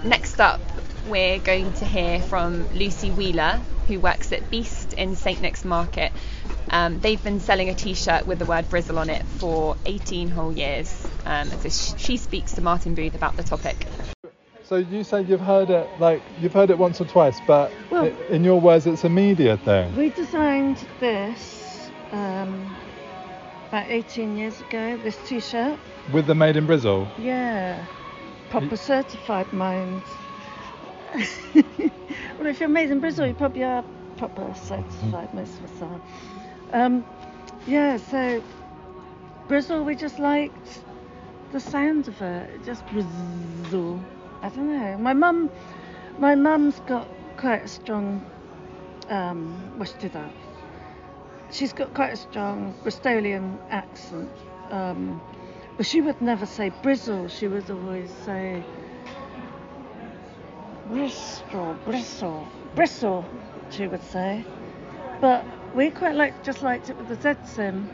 Next 0.04 0.40
up, 0.40 0.62
we're 1.08 1.40
going 1.40 1.74
to 1.74 1.86
hear 1.86 2.20
from 2.20 2.68
Lucy 2.74 3.10
Wheeler, 3.10 3.60
who 3.88 4.00
works 4.00 4.32
at 4.32 4.50
Beast 4.50 4.94
in 4.94 5.16
St 5.16 5.42
Nick's 5.42 5.66
Market. 5.66 6.12
Um, 6.70 7.00
they've 7.00 7.24
been 7.24 7.40
selling 7.40 7.70
a 7.70 7.74
T-shirt 7.74 8.28
with 8.28 8.40
the 8.40 8.46
word 8.46 8.66
Brizzle 8.66 8.98
on 8.98 9.10
it 9.10 9.24
for 9.24 9.78
18 9.86 10.30
whole 10.30 10.52
years. 10.52 11.08
Um, 11.26 11.50
so 11.50 11.96
she 11.98 12.18
speaks 12.18 12.54
to 12.54 12.62
Martin 12.62 12.96
Booth 12.96 13.16
about 13.16 13.38
the 13.38 13.44
topic. 13.44 13.88
So 14.68 14.78
you 14.78 15.04
say 15.04 15.22
you've 15.22 15.42
heard 15.42 15.70
it 15.70 15.88
like 16.00 16.24
you've 16.42 16.54
heard 16.54 16.72
it 16.72 16.78
once 16.78 17.00
or 17.00 17.06
twice, 17.06 17.40
but 17.46 17.72
well, 17.92 18.06
it, 18.06 18.16
in 18.32 18.44
your 18.44 18.60
words, 18.60 18.88
it's 18.88 19.04
a 19.04 19.10
media 19.10 19.58
thing. 19.58 19.96
We 19.96 20.10
designed 20.10 20.88
this 21.00 21.92
um, 22.12 22.76
about 23.68 23.86
18 23.90 24.36
years 24.36 24.60
ago. 24.62 24.98
This 24.98 25.18
T-shirt 25.28 25.78
with 26.12 26.26
the 26.26 26.34
Made 26.34 26.58
in 26.58 26.66
Brizzle. 26.66 27.08
Yeah, 27.20 27.86
proper 28.50 28.76
certified 28.76 29.54
mind. 29.54 30.02
well, 31.54 32.48
if 32.48 32.60
you're 32.60 32.68
made 32.68 32.90
in 32.90 33.00
Brizzle, 33.00 33.28
you 33.28 33.36
probably 33.36 33.64
are 33.64 33.86
proper 34.18 34.52
certified, 34.56 35.32
most 35.36 35.60
of 35.60 35.66
us 35.66 35.82
are. 36.74 36.82
Um, 36.82 37.06
yeah, 37.68 37.98
so 37.98 38.44
Brizzle, 39.48 39.86
we 39.86 39.96
just 39.96 40.18
liked 40.18 40.82
the 41.52 41.60
sound 41.60 42.08
of 42.08 42.20
it. 42.20 42.50
it 42.50 42.66
just 42.66 42.84
Bristol. 42.88 44.04
I 44.46 44.50
don't 44.50 44.68
know. 44.68 44.96
My 45.00 45.14
mum, 45.14 45.50
my 46.20 46.36
mum's 46.36 46.80
got 46.82 47.08
quite 47.36 47.64
a 47.64 47.68
strong. 47.68 48.24
Um, 49.10 49.74
what's 49.78 49.94
that? 49.94 50.32
She's 51.50 51.74
got 51.74 51.96
quite 51.96 52.14
a 52.14 52.16
strong 52.16 52.76
Bristolian 52.84 53.58
accent, 53.72 54.30
Um, 54.70 55.20
but 55.78 55.88
she 55.88 56.00
would 56.00 56.22
never 56.22 56.46
say 56.46 56.70
Brizzle. 56.84 57.28
She 57.28 57.48
would 57.48 57.72
always 57.72 58.12
say 58.24 58.64
Bristol, 60.90 61.76
Bristle, 61.84 62.48
Bristle. 62.76 63.26
She 63.72 63.88
would 63.88 64.04
say. 64.04 64.46
But 65.22 65.44
we 65.74 65.90
quite 65.90 66.14
like 66.14 66.44
just 66.44 66.62
liked 66.62 66.92
it 66.92 66.98
with 66.98 67.08
the 67.08 67.16
Z 67.16 67.40
sim. 67.46 67.90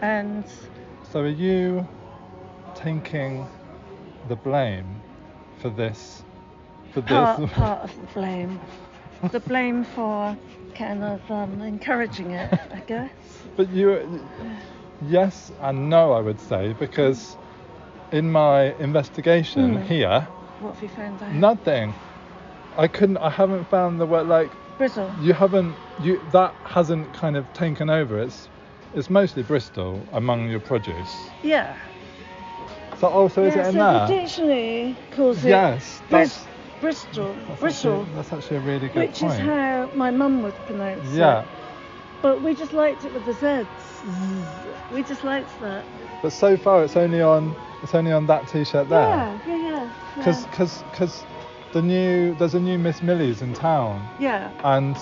And 0.00 0.44
So 1.02 1.20
are 1.20 1.28
you 1.28 1.86
taking 2.74 3.46
the 4.28 4.36
blame 4.36 5.02
for 5.60 5.70
this? 5.70 6.22
For 6.92 7.00
this? 7.02 7.10
part, 7.10 7.50
part 7.52 7.80
of 7.84 8.00
the 8.00 8.06
blame. 8.14 8.60
The 9.32 9.40
blame 9.40 9.84
for 9.84 10.36
kind 10.74 11.02
of 11.04 11.30
um, 11.30 11.60
encouraging 11.60 12.30
it, 12.32 12.52
I 12.72 12.80
guess. 12.86 13.10
But 13.56 13.68
you, 13.70 14.20
yes 15.08 15.52
and 15.60 15.90
no, 15.90 16.12
I 16.12 16.20
would 16.20 16.40
say, 16.40 16.72
because 16.78 17.36
in 18.12 18.30
my 18.30 18.74
investigation 18.76 19.76
Mm. 19.76 19.82
here, 19.86 20.26
What 20.60 20.74
have 20.74 20.82
you 20.82 20.88
found 20.88 21.22
out? 21.22 21.32
nothing. 21.32 21.94
I 22.76 22.88
couldn't. 22.88 23.18
I 23.18 23.30
haven't 23.30 23.68
found 23.68 24.00
the 24.00 24.06
word 24.06 24.26
like 24.26 24.50
Bristol. 24.78 25.12
you 25.20 25.32
haven't. 25.34 25.74
You 26.02 26.20
that 26.32 26.54
hasn't 26.64 27.12
kind 27.12 27.36
of 27.36 27.52
taken 27.52 27.90
over. 27.90 28.18
It's 28.18 28.48
it's 28.94 29.10
mostly 29.10 29.42
Bristol 29.42 30.06
among 30.12 30.48
your 30.48 30.60
produce. 30.60 31.14
Yeah. 31.42 31.76
Oh, 33.08 33.28
so 33.28 33.42
is 33.44 33.54
yeah, 33.54 33.62
it 33.62 33.66
in 33.68 33.72
so 33.74 33.78
there? 33.78 34.06
the 34.06 34.14
dictionary 34.22 34.96
calls 35.12 35.44
it 35.44 35.48
Yes, 35.48 36.00
that's- 36.10 36.46
Bristol, 36.80 37.34
That's 37.46 37.60
Bristle, 37.60 38.00
actually, 38.00 38.14
that's 38.14 38.32
actually 38.32 38.56
a 38.56 38.60
really 38.60 38.88
good 38.88 38.96
which 39.08 39.18
point. 39.20 39.32
Which 39.32 39.40
is 39.40 39.46
how 39.46 39.90
my 39.94 40.10
mum 40.10 40.42
would 40.42 40.54
pronounce 40.66 41.06
yeah, 41.12 41.42
it. 41.42 41.48
But 42.22 42.40
we 42.42 42.54
just 42.54 42.72
liked 42.72 43.04
it 43.04 43.12
with 43.12 43.26
the 43.26 43.32
Zs. 43.34 43.66
We 44.90 45.02
just 45.02 45.22
liked 45.22 45.50
that. 45.60 45.84
but 46.22 46.30
so 46.32 46.56
far 46.56 46.82
it's 46.82 46.96
only 46.96 47.20
on 47.20 47.54
it's 47.82 47.94
only 47.94 48.12
on 48.12 48.26
that 48.28 48.48
T-shirt 48.48 48.88
there. 48.88 48.98
Yeah, 48.98 49.38
yeah, 49.46 49.56
yeah. 49.56 49.92
Because 50.16 50.42
yeah. 50.44 50.50
because 50.50 50.82
because 50.90 51.24
the 51.72 51.82
new 51.82 52.34
there's 52.36 52.54
a 52.54 52.60
new 52.60 52.78
Miss 52.78 53.02
Millie's 53.02 53.42
in 53.42 53.52
town 53.52 54.06
yeah. 54.18 54.50
and 54.64 54.96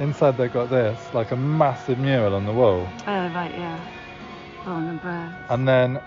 inside 0.00 0.36
they've 0.36 0.52
got 0.52 0.70
this 0.70 0.98
like 1.14 1.30
a 1.32 1.36
massive 1.36 1.98
mural 1.98 2.34
on 2.34 2.46
the 2.46 2.52
wall 2.52 2.88
Oh, 3.06 3.28
right, 3.34 3.52
yeah. 3.54 3.78
Bred. 4.64 5.34
and 5.50 5.68
then 5.68 6.00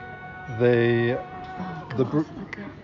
the 0.59 1.19
Oh, 1.59 1.97
the 1.97 2.05
br- 2.05 2.21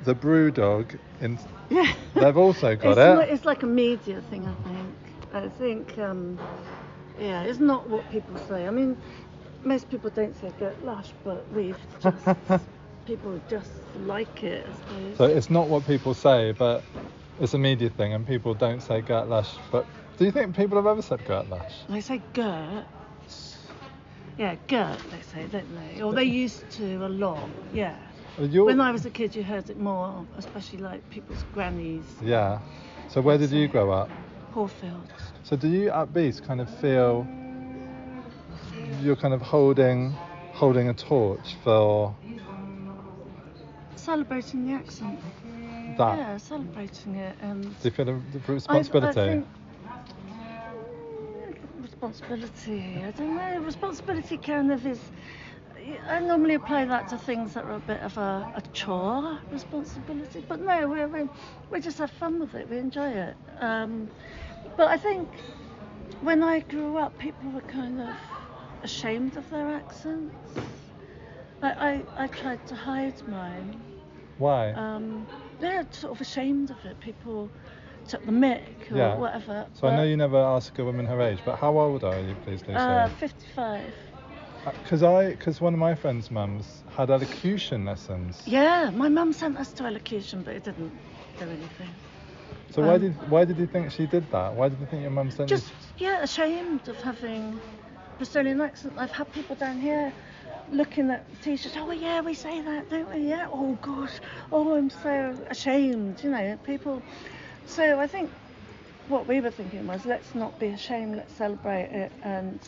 the 0.03 0.15
BrewDog 0.15 0.98
in 1.22 1.38
Yeah. 1.70 1.93
they've 2.15 2.38
also 2.38 2.75
got 2.75 2.98
it's, 2.98 3.00
it. 3.00 3.17
li- 3.17 3.34
it's 3.34 3.46
like 3.46 3.63
a 3.63 3.67
media 3.67 4.22
thing, 4.29 4.48
I 4.48 4.53
think. 4.67 4.96
I 5.34 5.48
think, 5.50 5.98
um, 6.00 6.39
yeah, 7.20 7.43
it's 7.43 7.60
not 7.60 7.89
what 7.89 8.10
people 8.12 8.36
say. 8.48 8.67
I 8.67 8.72
mean, 8.72 8.98
most 9.63 9.89
people 9.89 10.10
don't 10.10 10.36
say 10.39 10.51
get 10.60 10.84
lush, 10.86 11.10
but 11.24 11.46
we've 11.53 11.77
just, 12.01 12.27
people 13.05 13.39
just 13.50 13.72
like 14.05 14.43
it, 14.43 14.65
I 14.67 14.74
suppose. 14.74 15.17
So 15.17 15.24
it's 15.25 15.50
not 15.50 15.67
what 15.70 15.86
people 15.86 16.13
say, 16.13 16.51
but 16.51 16.84
it's 17.39 17.53
a 17.53 17.60
media 17.60 17.89
thing, 17.89 18.13
and 18.13 18.25
people 18.25 18.53
don't 18.53 18.82
say 18.82 19.01
Gert 19.01 19.27
lush 19.27 19.50
But 19.72 19.86
do 20.17 20.25
you 20.25 20.32
think 20.32 20.55
people 20.55 20.77
have 20.77 20.86
ever 20.86 21.01
said 21.01 21.25
Gert 21.25 21.50
lush 21.50 21.74
They 21.89 22.01
say 22.01 22.22
Gert. 22.34 22.86
Yeah, 24.37 24.55
Gert, 24.67 24.97
they 25.11 25.21
say, 25.21 25.47
don't 25.47 25.75
they? 25.75 26.01
Or 26.01 26.13
they 26.13 26.23
used 26.23 26.69
to 26.71 27.05
a 27.05 27.09
lot, 27.09 27.47
yeah. 27.73 27.95
You're- 28.39 28.65
When 28.65 28.81
I 28.81 28.91
was 28.91 29.05
a 29.05 29.11
kid, 29.11 29.35
you 29.35 29.43
heard 29.43 29.69
it 29.69 29.77
more, 29.79 30.25
especially 30.37 30.79
like 30.79 31.07
people's 31.11 31.43
grannies, 31.53 32.03
Yeah. 32.21 32.59
So 33.09 33.21
where 33.21 33.37
did 33.37 33.51
you 33.51 33.67
grow 33.67 33.91
up? 33.91 34.09
Horfield. 34.53 35.07
So 35.43 35.55
do 35.55 35.67
you 35.67 35.91
at 35.91 36.13
Beast 36.13 36.43
kind 36.43 36.59
of 36.61 36.69
feel 36.79 37.27
you're 39.01 39.15
kind 39.15 39.33
of 39.33 39.41
holding 39.41 40.13
holding 40.53 40.87
a 40.89 40.93
torch 40.93 41.55
for 41.63 42.15
Celebrating 43.95 44.65
the 44.67 44.73
accent. 44.73 45.19
that? 45.97 46.17
Yeah, 46.17 46.37
celebrating 46.37 47.15
it 47.15 47.35
and 47.41 47.63
Do 47.63 47.69
you 47.83 47.91
feel 47.91 48.09
a 48.09 48.13
the 48.13 48.39
I- 48.47 48.51
responsibility? 48.51 49.21
I 49.21 49.25
think, 49.25 49.47
responsibility. 52.03 53.03
I 53.05 53.12
don't 53.12 53.36
know. 53.36 53.60
Responsibility 53.60 54.38
kind 54.38 54.72
of 54.72 54.86
is. 54.86 55.12
I 56.10 56.19
normally 56.19 56.53
apply 56.55 56.86
that 56.86 57.07
to 57.10 57.17
things 57.17 57.53
that 57.53 57.63
are 57.65 57.72
a 57.75 57.79
bit 57.79 58.01
of 58.01 58.17
a, 58.17 58.51
a 58.55 58.62
chore 58.74 59.39
responsibility, 59.50 60.43
but 60.48 60.60
no, 60.60 60.88
we 60.88 61.05
we 61.05 61.29
we 61.72 61.79
just 61.79 61.98
have 62.00 62.12
fun 62.12 62.39
with 62.39 62.55
it. 62.55 62.69
We 62.69 62.77
enjoy 62.77 63.10
it. 63.12 63.36
Um, 63.60 64.10
but 64.77 64.88
I 64.89 64.98
think 64.98 65.29
when 66.19 66.43
I 66.43 66.60
grew 66.60 66.98
up, 66.98 67.17
people 67.17 67.51
were 67.51 67.62
kind 67.62 68.01
of 68.01 68.15
ashamed 68.83 69.38
of 69.38 69.50
their 69.50 69.69
accents. 69.69 70.60
I 71.62 72.03
I, 72.17 72.24
I 72.25 72.27
tried 72.27 72.65
to 72.67 72.75
hide 72.75 73.25
mine. 73.27 73.81
Why? 74.38 74.72
Um, 74.72 75.27
they're 75.60 75.88
sort 75.91 76.12
of 76.13 76.22
ashamed 76.22 76.69
of 76.69 76.83
it. 76.86 77.00
People 77.00 77.50
took 78.07 78.25
the 78.25 78.31
mick 78.31 78.91
or 78.91 78.98
Yeah. 78.98 79.15
whatever. 79.15 79.65
so 79.74 79.88
I 79.88 79.95
know 79.95 80.03
you 80.03 80.17
never 80.17 80.38
ask 80.38 80.77
a 80.79 80.83
woman 80.83 81.05
her 81.05 81.22
age, 81.22 81.39
but 81.45 81.57
how 81.57 81.77
old 81.77 82.03
are 82.03 82.19
you, 82.19 82.36
please, 82.43 82.62
Lucy? 82.62 82.74
Uh, 82.75 83.07
55. 83.10 83.93
Because 84.83 85.03
I, 85.03 85.31
because 85.31 85.60
one 85.60 85.74
of 85.74 85.79
my 85.79 85.93
friends' 85.93 86.31
mums 86.31 86.83
had 86.95 87.10
elocution 87.10 87.86
lessons. 87.86 88.41
Yeah, 88.45 88.91
my 88.91 89.10
mum 89.10 89.33
sent 89.33 89.57
us 89.57 89.74
to 89.74 89.83
elocution, 89.86 90.41
but 90.43 90.55
it 90.55 90.63
didn't 90.63 90.91
do 91.38 91.45
anything. 91.45 91.89
So 92.69 92.81
why 92.81 92.95
Um, 92.95 93.01
did 93.01 93.29
why 93.29 93.45
did 93.45 93.57
you 93.57 93.67
think 93.67 93.91
she 93.91 94.07
did 94.07 94.29
that? 94.31 94.55
Why 94.55 94.69
did 94.69 94.79
you 94.79 94.86
think 94.86 95.01
your 95.01 95.12
mum 95.12 95.29
sent 95.31 95.50
you? 95.50 95.57
Just, 95.57 95.74
you? 96.00 96.07
yeah, 96.07 96.24
ashamed 96.24 96.88
of 96.88 97.01
having 97.01 97.60
Bristolian 98.19 98.63
accent. 98.63 98.93
I've 98.98 99.12
had 99.12 99.31
people 99.33 99.55
down 99.55 99.79
here 99.79 100.13
looking 100.72 101.12
at 101.12 101.25
t-shirts. 101.41 101.75
Oh, 101.77 101.91
yeah, 101.91 102.22
we 102.22 102.33
say 102.33 102.62
that, 102.62 102.89
don't 102.89 103.13
we? 103.13 103.27
Yeah. 103.27 103.48
Oh, 103.51 103.77
gosh. 103.81 104.13
Oh, 104.51 104.75
I'm 104.75 104.89
so 104.89 105.36
ashamed. 105.50 106.24
You 106.24 106.29
know, 106.31 106.57
people. 106.63 107.01
So 107.65 108.00
I 108.00 108.08
think 108.08 108.32
what 109.08 109.27
we 109.27 109.41
were 109.41 109.51
thinking 109.51 109.88
was 109.88 110.05
let's 110.05 110.36
not 110.36 110.60
be 110.60 110.67
ashamed. 110.67 111.15
Let's 111.17 111.34
celebrate 111.34 111.89
it 111.91 112.13
and 112.24 112.60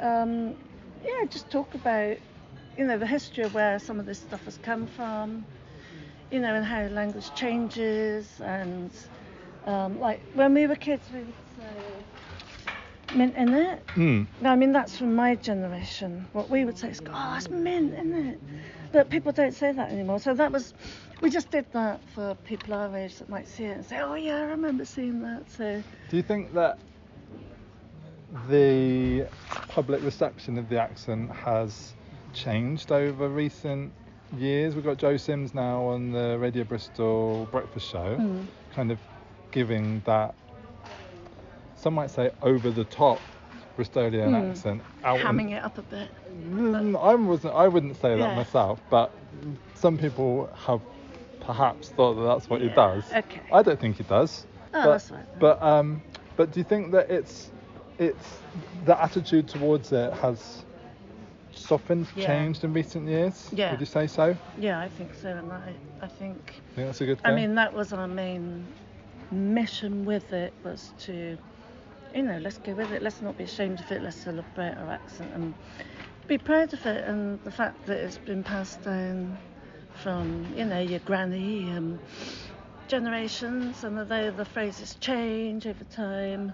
um, 0.00 0.56
yeah, 1.02 1.26
just 1.28 1.50
talk 1.50 1.74
about 1.74 2.16
you 2.76 2.84
know 2.86 2.98
the 2.98 3.06
history 3.06 3.44
of 3.44 3.54
where 3.54 3.78
some 3.78 4.00
of 4.00 4.06
this 4.06 4.20
stuff 4.20 4.44
has 4.44 4.58
come 4.58 4.86
from. 4.86 5.46
You 6.30 6.40
know, 6.40 6.54
and 6.54 6.64
how 6.64 6.82
language 6.86 7.34
changes 7.34 8.40
and 8.40 8.92
um, 9.66 9.98
like 10.00 10.22
when 10.34 10.54
we 10.54 10.66
were 10.66 10.76
kids, 10.76 11.10
we 11.12 11.24
would 11.24 11.34
say 11.56 11.89
mint 13.14 13.36
in 13.36 13.54
it. 13.54 13.86
Mm. 13.94 14.26
No, 14.40 14.50
I 14.50 14.56
mean 14.56 14.72
that's 14.72 14.96
from 14.96 15.14
my 15.14 15.34
generation. 15.36 16.26
What 16.32 16.48
we 16.50 16.64
would 16.64 16.78
say 16.78 16.90
is, 16.90 17.00
"Oh, 17.06 17.30
that's 17.32 17.48
mint, 17.50 17.94
isn't 17.94 18.14
it?" 18.14 18.40
But 18.92 19.08
people 19.10 19.32
don't 19.32 19.54
say 19.54 19.72
that 19.72 19.90
anymore. 19.92 20.18
So 20.18 20.34
that 20.34 20.50
was, 20.50 20.74
we 21.20 21.30
just 21.30 21.50
did 21.50 21.66
that 21.72 22.00
for 22.14 22.34
people 22.44 22.74
our 22.74 22.96
age 22.96 23.16
that 23.18 23.28
might 23.28 23.46
see 23.46 23.64
it 23.64 23.76
and 23.76 23.84
say, 23.84 24.00
"Oh 24.00 24.14
yeah, 24.14 24.36
I 24.38 24.42
remember 24.42 24.84
seeing 24.84 25.22
that." 25.22 25.50
So 25.50 25.82
Do 26.08 26.16
you 26.16 26.22
think 26.22 26.52
that 26.54 26.78
the 28.48 29.26
public 29.68 30.02
reception 30.02 30.58
of 30.58 30.68
the 30.68 30.80
accent 30.80 31.30
has 31.30 31.94
changed 32.32 32.92
over 32.92 33.28
recent 33.28 33.92
years? 34.36 34.74
We've 34.74 34.84
got 34.84 34.98
Joe 34.98 35.16
Sims 35.16 35.54
now 35.54 35.82
on 35.84 36.12
the 36.12 36.38
Radio 36.38 36.64
Bristol 36.64 37.48
Breakfast 37.50 37.88
Show, 37.88 38.16
Mm. 38.18 38.46
kind 38.72 38.92
of 38.92 38.98
giving 39.50 40.00
that, 40.06 40.34
some 41.80 41.94
might 41.94 42.10
say, 42.10 42.30
over 42.42 42.70
the 42.70 42.84
top 42.84 43.20
Bristolian 43.76 44.30
Mm. 44.30 44.50
accent 44.50 44.82
hamming 45.02 45.52
it 45.52 45.64
up 45.64 45.78
a 45.78 45.82
bit. 45.82 46.08
Mm, 46.50 47.02
I 47.02 47.14
wasn't. 47.14 47.54
I 47.54 47.68
wouldn't 47.68 47.96
say 47.96 48.10
that 48.10 48.18
Yeah. 48.18 48.34
myself, 48.34 48.80
but 48.90 49.10
some 49.74 49.96
people 49.96 50.50
have 50.66 50.80
perhaps 51.40 51.88
thought 51.90 52.14
that 52.14 52.22
that's 52.22 52.50
what 52.50 52.60
he 52.60 52.68
does. 52.68 53.04
okay. 53.12 53.40
I 53.52 53.62
don't 53.62 53.80
think 53.80 53.96
he 53.96 54.02
does. 54.04 54.46
Oh, 54.74 54.84
but, 54.84 54.90
that's 54.92 55.10
right. 55.10 55.38
But 55.38 55.62
um, 55.62 56.02
but 56.36 56.52
do 56.52 56.60
you 56.60 56.64
think 56.64 56.92
that 56.92 57.10
it's 57.10 57.50
it's 57.98 58.40
the 58.84 59.02
attitude 59.02 59.48
towards 59.48 59.92
it 59.92 60.12
has 60.14 60.64
softened, 61.52 62.06
Yeah. 62.14 62.26
changed 62.26 62.64
in 62.64 62.72
recent 62.72 63.08
years? 63.08 63.48
Yeah. 63.52 63.70
Would 63.72 63.80
you 63.80 63.86
say 63.86 64.06
so? 64.06 64.36
Yeah, 64.58 64.78
I 64.80 64.88
think 64.88 65.14
so, 65.14 65.30
and 65.30 65.52
I, 65.52 65.74
I 66.02 66.06
think. 66.06 66.62
I 66.72 66.74
think 66.74 66.88
that's 66.88 67.00
a 67.00 67.06
good 67.06 67.20
thing. 67.20 67.32
I 67.32 67.34
mean, 67.34 67.54
that 67.56 67.72
was 67.72 67.92
our 67.92 68.06
main 68.08 68.66
mission 69.30 70.04
with 70.04 70.32
it 70.32 70.52
was 70.64 70.92
to, 71.00 71.36
you 72.14 72.22
know, 72.22 72.38
let's 72.38 72.58
go 72.58 72.72
with 72.74 72.92
it. 72.92 73.02
Let's 73.02 73.22
not 73.22 73.36
be 73.36 73.44
ashamed 73.44 73.80
of 73.80 73.90
it. 73.92 74.02
Let's 74.02 74.16
celebrate 74.16 74.74
our 74.76 74.90
accent 74.90 75.32
and 75.34 75.54
be 76.26 76.38
proud 76.38 76.72
of 76.72 76.84
it. 76.86 77.04
And 77.04 77.40
the 77.44 77.50
fact 77.50 77.86
that 77.86 77.98
it's 77.98 78.18
been 78.18 78.42
passed 78.42 78.82
down 78.82 79.38
from, 79.94 80.52
you 80.56 80.64
know, 80.64 80.80
your 80.80 81.00
granny 81.00 81.70
um, 81.70 82.00
generations, 82.88 83.84
and 83.84 83.98
although 83.98 84.30
the 84.30 84.44
phrases 84.44 84.96
change 84.96 85.66
over 85.66 85.84
time, 85.84 86.52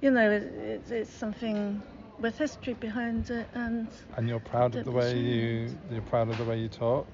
you 0.00 0.10
know, 0.10 0.30
it, 0.30 0.42
it, 0.42 0.90
it's 0.90 1.10
something 1.10 1.82
with 2.20 2.38
history 2.38 2.74
behind 2.74 3.30
it. 3.30 3.48
And 3.54 3.88
and 4.16 4.28
you're 4.28 4.40
proud 4.40 4.76
of 4.76 4.84
the 4.84 4.90
way 4.92 5.18
you 5.18 5.78
you're 5.90 6.02
proud 6.02 6.28
of 6.28 6.38
the 6.38 6.44
way 6.44 6.58
you 6.58 6.68
talk. 6.68 7.06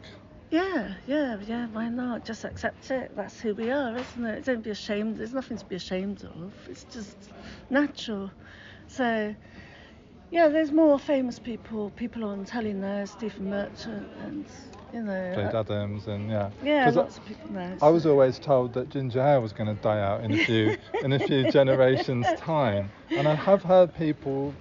Yeah, 0.50 0.94
yeah, 1.06 1.36
yeah, 1.42 1.66
why 1.68 1.88
not? 1.90 2.24
Just 2.24 2.44
accept 2.44 2.90
it. 2.90 3.12
That's 3.14 3.38
who 3.40 3.54
we 3.54 3.70
are, 3.70 3.96
isn't 3.96 4.24
it? 4.24 4.44
Don't 4.46 4.62
be 4.62 4.70
ashamed. 4.70 5.18
There's 5.18 5.34
nothing 5.34 5.58
to 5.58 5.64
be 5.66 5.76
ashamed 5.76 6.24
of. 6.24 6.54
It's 6.68 6.84
just 6.84 7.16
natural. 7.68 8.30
So, 8.86 9.34
yeah, 10.30 10.48
there's 10.48 10.72
more 10.72 10.98
famous 10.98 11.38
people, 11.38 11.90
people 11.90 12.24
on 12.24 12.44
telly 12.46 12.72
now, 12.72 13.04
Stephen 13.04 13.50
Merchant, 13.50 14.08
and 14.20 14.46
you 14.92 15.02
know. 15.02 15.32
Jade 15.36 15.54
uh, 15.54 15.60
Adams 15.60 16.06
and 16.06 16.30
yeah. 16.30 16.50
yeah, 16.62 16.84
'Cause 16.84 16.96
I- 16.96 17.00
lots 17.02 17.18
of 17.18 17.24
people 17.26 17.50
now. 17.52 17.76
I 17.82 17.88
was 17.90 18.06
always 18.06 18.38
told 18.38 18.72
that 18.74 18.88
ginger 18.88 19.22
hair 19.22 19.40
was 19.40 19.52
going 19.52 19.68
to 19.68 19.80
die 19.82 20.00
out 20.00 20.24
in 20.24 20.32
a 20.32 20.38
few 20.38 20.76
in 21.04 21.12
a 21.12 21.18
few 21.18 21.44
generations' 21.50 22.26
time, 22.38 22.90
and 23.10 23.28
I 23.28 23.34
have 23.34 23.62
heard 23.62 23.94
people 23.94 24.54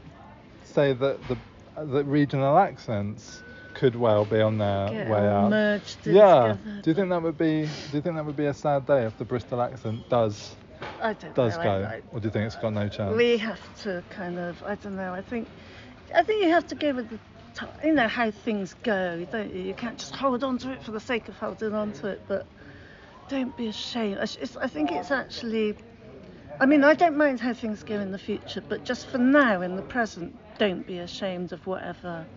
say 0.63 0.91
that 0.93 1.27
the 1.27 1.37
that 1.77 2.05
regional 2.05 2.57
accents 2.57 3.43
could 3.77 3.95
well 3.95 4.25
be 4.25 4.41
on 4.41 4.57
their 4.57 4.87
Get 4.89 5.09
way 5.09 5.27
out. 5.27 5.49
merged 5.49 6.05
Yeah. 6.05 6.55
together, 6.57 6.81
Do 6.83 6.89
you 6.89 6.95
think 6.95 7.09
that 7.09 7.21
would 7.21 7.37
be 7.37 7.61
Do 7.91 7.97
you 7.97 8.01
think 8.01 8.15
that 8.15 8.25
would 8.25 8.35
be 8.35 8.47
a 8.47 8.53
sad 8.53 8.85
day 8.85 9.05
if 9.05 9.17
the 9.17 9.25
Bristol 9.25 9.61
accent 9.61 10.09
does 10.09 10.55
I 11.01 11.13
don't 11.13 11.35
does 11.35 11.57
know. 11.57 11.63
go, 11.63 11.69
I- 11.69 11.93
I- 11.95 12.01
or 12.11 12.19
do 12.19 12.27
you 12.27 12.31
think 12.31 12.45
it's 12.47 12.55
got 12.55 12.73
no 12.73 12.87
chance? 12.89 13.15
we 13.15 13.37
have 13.37 13.61
to 13.83 14.03
kind 14.09 14.37
of 14.39 14.61
I 14.63 14.75
don't 14.75 14.95
know 14.95 15.13
I 15.13 15.21
think 15.21 15.47
I 16.15 16.23
think 16.23 16.43
you 16.43 16.49
have 16.51 16.67
to 16.67 16.75
go 16.75 16.93
with 16.93 17.09
the 17.09 17.19
ti 17.57 17.65
you 17.87 17.93
know 17.93 18.07
how 18.07 18.31
things 18.31 18.73
go 18.83 19.25
don't 19.31 19.53
you 19.53 19.61
you 19.61 19.75
can't 19.75 19.99
just 19.99 20.15
hold 20.15 20.43
on 20.43 20.57
to 20.59 20.71
it 20.73 20.81
for 20.83 20.91
the 20.91 20.99
sake 20.99 21.27
of 21.29 21.35
holding 21.35 21.73
on 21.73 21.91
to 21.93 22.07
it 22.07 22.21
but 22.27 22.47
don't 23.29 23.55
be 23.55 23.67
ashamed 23.67 24.17
it's, 24.21 24.55
I 24.57 24.67
think 24.67 24.91
it's 24.91 25.11
actually 25.11 25.75
I 26.59 26.65
mean 26.65 26.83
I 26.83 26.93
don't 26.95 27.17
mind 27.17 27.39
how 27.39 27.53
things 27.53 27.83
go 27.83 27.99
in 27.99 28.11
the 28.11 28.17
future 28.19 28.63
but 28.67 28.83
just 28.83 29.05
for 29.07 29.17
now 29.19 29.61
in 29.61 29.75
the 29.75 29.83
present 29.83 30.33
don't 30.57 30.85
be 30.87 30.97
ashamed 30.99 31.51
of 31.53 31.65
whatever 31.67 32.27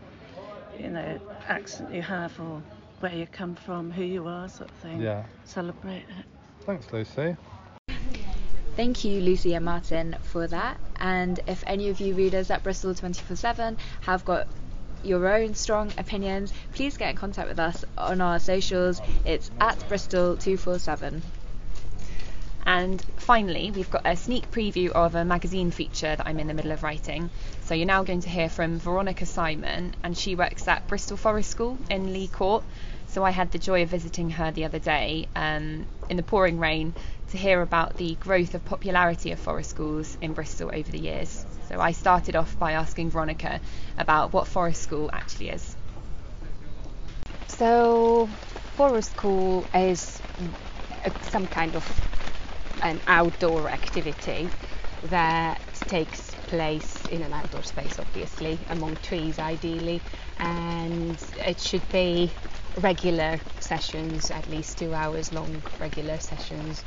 you 0.81 0.91
know 0.91 1.21
accent 1.49 1.93
you 1.93 2.03
have 2.03 2.39
or 2.41 2.63
where 3.01 3.15
you 3.15 3.27
come 3.27 3.55
from 3.55 3.91
who 3.91 4.03
you 4.03 4.27
are 4.27 4.49
sort 4.49 4.71
of 4.71 4.77
thing 4.77 5.01
Yeah. 5.01 5.25
celebrate 5.45 6.05
it 6.19 6.25
Thanks, 6.67 6.93
Lucy. 6.93 7.37
Thank 8.77 9.05
you, 9.05 9.21
Lucy 9.21 9.55
and 9.55 9.65
Martin, 9.65 10.17
for 10.23 10.47
that. 10.47 10.79
And 10.97 11.41
if 11.47 11.65
any 11.67 11.89
of 11.89 12.01
you 12.01 12.15
readers 12.15 12.51
at 12.51 12.63
Bristol 12.63 12.95
24 12.95 13.37
7 13.37 13.79
have 14.03 14.25
got 14.25 14.47
your 15.03 15.27
own 15.29 15.55
strong 15.55 15.91
opinions, 15.99 16.53
please 16.75 16.97
get 16.97 17.11
in 17.11 17.17
contact 17.17 17.49
with 17.49 17.59
us 17.59 17.85
on 17.97 18.21
our 18.21 18.39
socials. 18.39 19.01
It's 19.25 19.51
at 19.61 19.87
Bristol 19.89 20.37
247. 20.37 21.23
And 22.71 23.03
finally, 23.17 23.73
we've 23.73 23.91
got 23.91 24.03
a 24.05 24.15
sneak 24.15 24.49
preview 24.53 24.91
of 24.91 25.17
a 25.17 25.25
magazine 25.25 25.73
feature 25.73 26.15
that 26.15 26.25
I'm 26.25 26.39
in 26.39 26.47
the 26.47 26.55
middle 26.55 26.71
of 26.71 26.85
writing. 26.85 27.29
So 27.65 27.75
you're 27.75 27.85
now 27.85 28.05
going 28.05 28.21
to 28.21 28.29
hear 28.29 28.49
from 28.49 28.79
Veronica 28.79 29.27
Simon, 29.27 29.93
and 30.05 30.17
she 30.17 30.37
works 30.37 30.69
at 30.69 30.87
Bristol 30.87 31.17
Forest 31.17 31.51
School 31.51 31.79
in 31.91 32.13
Leigh 32.13 32.29
Court. 32.29 32.63
So 33.09 33.25
I 33.25 33.33
had 33.33 33.51
the 33.51 33.59
joy 33.59 33.83
of 33.83 33.89
visiting 33.89 34.31
her 34.31 34.53
the 34.53 34.67
other 34.67 34.79
day 34.79 35.27
um, 35.35 35.85
in 36.09 36.17
the 36.17 36.23
pouring 36.23 36.61
rain 36.61 36.95
to 37.33 37.37
hear 37.37 37.61
about 37.61 37.97
the 37.97 38.15
growth 38.15 38.55
of 38.55 38.65
popularity 38.65 39.33
of 39.33 39.41
forest 39.41 39.71
schools 39.71 40.17
in 40.21 40.33
Bristol 40.33 40.71
over 40.73 40.93
the 40.93 41.01
years. 41.01 41.45
So 41.69 41.81
I 41.81 41.91
started 41.91 42.37
off 42.37 42.57
by 42.57 42.75
asking 42.75 43.11
Veronica 43.11 43.61
about 43.99 44.33
what 44.33 44.47
forest 44.47 44.81
school 44.81 45.11
actually 45.13 45.49
is. 45.49 45.77
So, 47.49 48.31
forest 48.77 49.11
school 49.11 49.67
is 49.75 50.23
some 51.23 51.49
kind 51.49 51.75
of 51.75 51.85
an 52.83 53.03
outdoor 53.07 53.71
activity 53.71 54.55
that 55.03 55.63
takes 55.87 56.37
place 56.47 57.07
in 57.09 57.23
an 57.23 57.33
outdoor 57.33 57.63
space, 57.63 57.99
obviously, 57.99 58.65
among 58.69 58.97
trees 58.99 59.39
ideally, 59.39 60.03
and 60.39 61.23
it 61.37 61.61
should 61.61 61.91
be 61.91 62.37
regular 62.77 63.43
sessions, 63.59 64.31
at 64.31 64.47
least 64.47 64.79
two 64.79 64.95
hours 64.95 65.33
long 65.33 65.65
regular 65.79 66.19
sessions, 66.19 66.85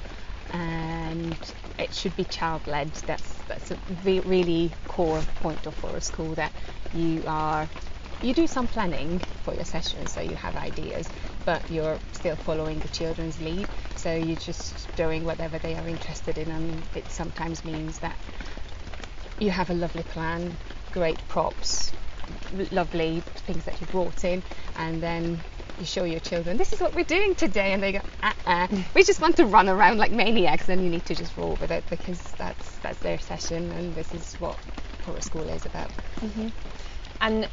and 0.51 1.53
it 1.79 1.93
should 1.93 2.15
be 2.15 2.25
child 2.25 2.67
led. 2.67 2.93
That's 3.05 3.43
that's 3.47 3.71
a 3.71 3.79
re- 4.03 4.21
really 4.21 4.75
core 4.87 5.27
point 5.39 5.65
of 5.67 5.75
forest 5.75 6.07
school 6.07 6.35
that 6.35 6.53
you 6.91 7.25
are 7.27 7.69
you 8.21 8.33
do 8.33 8.47
some 8.47 8.67
planning 8.67 9.21
for 9.43 9.53
your 9.55 9.65
sessions 9.65 10.13
so 10.13 10.21
you 10.21 10.35
have 10.35 10.55
ideas 10.55 11.11
but 11.45 11.61
you're 11.69 11.97
still 12.11 12.35
following 12.35 12.79
the 12.79 12.87
children's 12.89 13.39
lead 13.41 13.67
so 13.95 14.13
you're 14.13 14.35
just 14.35 14.87
doing 14.95 15.23
whatever 15.25 15.57
they 15.59 15.75
are 15.75 15.87
interested 15.87 16.37
in 16.37 16.49
and 16.49 16.83
it 16.95 17.09
sometimes 17.09 17.63
means 17.65 17.99
that 17.99 18.15
you 19.39 19.49
have 19.49 19.69
a 19.69 19.73
lovely 19.73 20.03
plan 20.03 20.55
great 20.91 21.17
props 21.27 21.91
lovely 22.71 23.21
things 23.47 23.65
that 23.65 23.79
you 23.81 23.87
brought 23.87 24.23
in 24.23 24.41
and 24.77 25.01
then 25.01 25.37
you 25.79 25.85
show 25.85 26.03
your 26.03 26.19
children 26.19 26.55
this 26.57 26.71
is 26.71 26.79
what 26.79 26.93
we're 26.93 27.03
doing 27.03 27.35
today 27.35 27.73
and 27.73 27.81
they 27.81 27.91
go 27.91 27.99
uh-uh 28.21 28.67
we 28.93 29.03
just 29.03 29.19
want 29.21 29.35
to 29.35 29.45
run 29.45 29.67
around 29.67 29.97
like 29.97 30.11
maniacs 30.11 30.69
and 30.69 30.83
you 30.83 30.89
need 30.89 31.05
to 31.05 31.15
just 31.15 31.35
roll 31.35 31.57
with 31.59 31.71
it 31.71 31.83
because 31.89 32.21
that's 32.37 32.77
that's 32.79 32.99
their 32.99 33.17
session 33.19 33.71
and 33.71 33.95
this 33.95 34.13
is 34.13 34.35
what 34.39 34.55
forest 35.03 35.27
school 35.27 35.47
is 35.49 35.65
about. 35.65 35.91
Mm-hmm. 36.21 36.47
And 37.21 37.47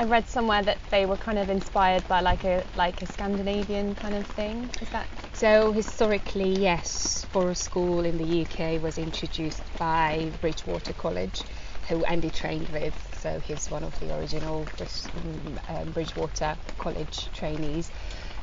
I 0.00 0.04
read 0.04 0.26
somewhere 0.26 0.62
that 0.62 0.78
they 0.88 1.04
were 1.04 1.18
kind 1.18 1.38
of 1.38 1.50
inspired 1.50 2.08
by 2.08 2.20
like 2.20 2.42
a 2.44 2.64
like 2.74 3.02
a 3.02 3.06
Scandinavian 3.06 3.94
kind 3.94 4.14
of 4.14 4.26
thing. 4.26 4.70
Is 4.80 4.88
that 4.90 5.06
So 5.34 5.72
historically, 5.72 6.54
yes, 6.56 7.26
forest 7.32 7.62
school 7.62 8.06
in 8.06 8.16
the 8.16 8.24
UK 8.24 8.78
was 8.80 8.96
introduced 8.96 9.62
by 9.78 10.32
Bridgewater 10.40 10.94
College, 10.94 11.44
who 11.88 12.02
Andy 12.04 12.30
trained 12.30 12.70
with. 12.70 12.94
So 13.12 13.40
he's 13.40 13.70
one 13.70 13.84
of 13.84 13.98
the 14.00 14.10
original 14.16 14.70
mm, 14.78 15.58
um, 15.68 15.92
Bridgewater 15.92 16.56
College 16.78 17.30
trainees. 17.34 17.90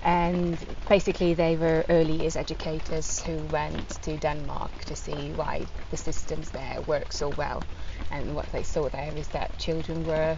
And 0.03 0.63
basically, 0.87 1.33
they 1.33 1.57
were 1.57 1.85
early 1.89 2.13
years 2.13 2.35
educators 2.35 3.19
who 3.19 3.39
went 3.47 3.89
to 4.03 4.17
Denmark 4.17 4.85
to 4.85 4.95
see 4.95 5.33
why 5.33 5.65
the 5.89 5.97
systems 5.97 6.51
there 6.51 6.81
work 6.81 7.11
so 7.11 7.29
well. 7.29 7.65
And 8.11 8.35
what 8.35 8.51
they 8.51 8.63
saw 8.63 8.89
there 8.89 9.15
is 9.17 9.29
that 9.29 9.57
children 9.57 10.05
were 10.05 10.37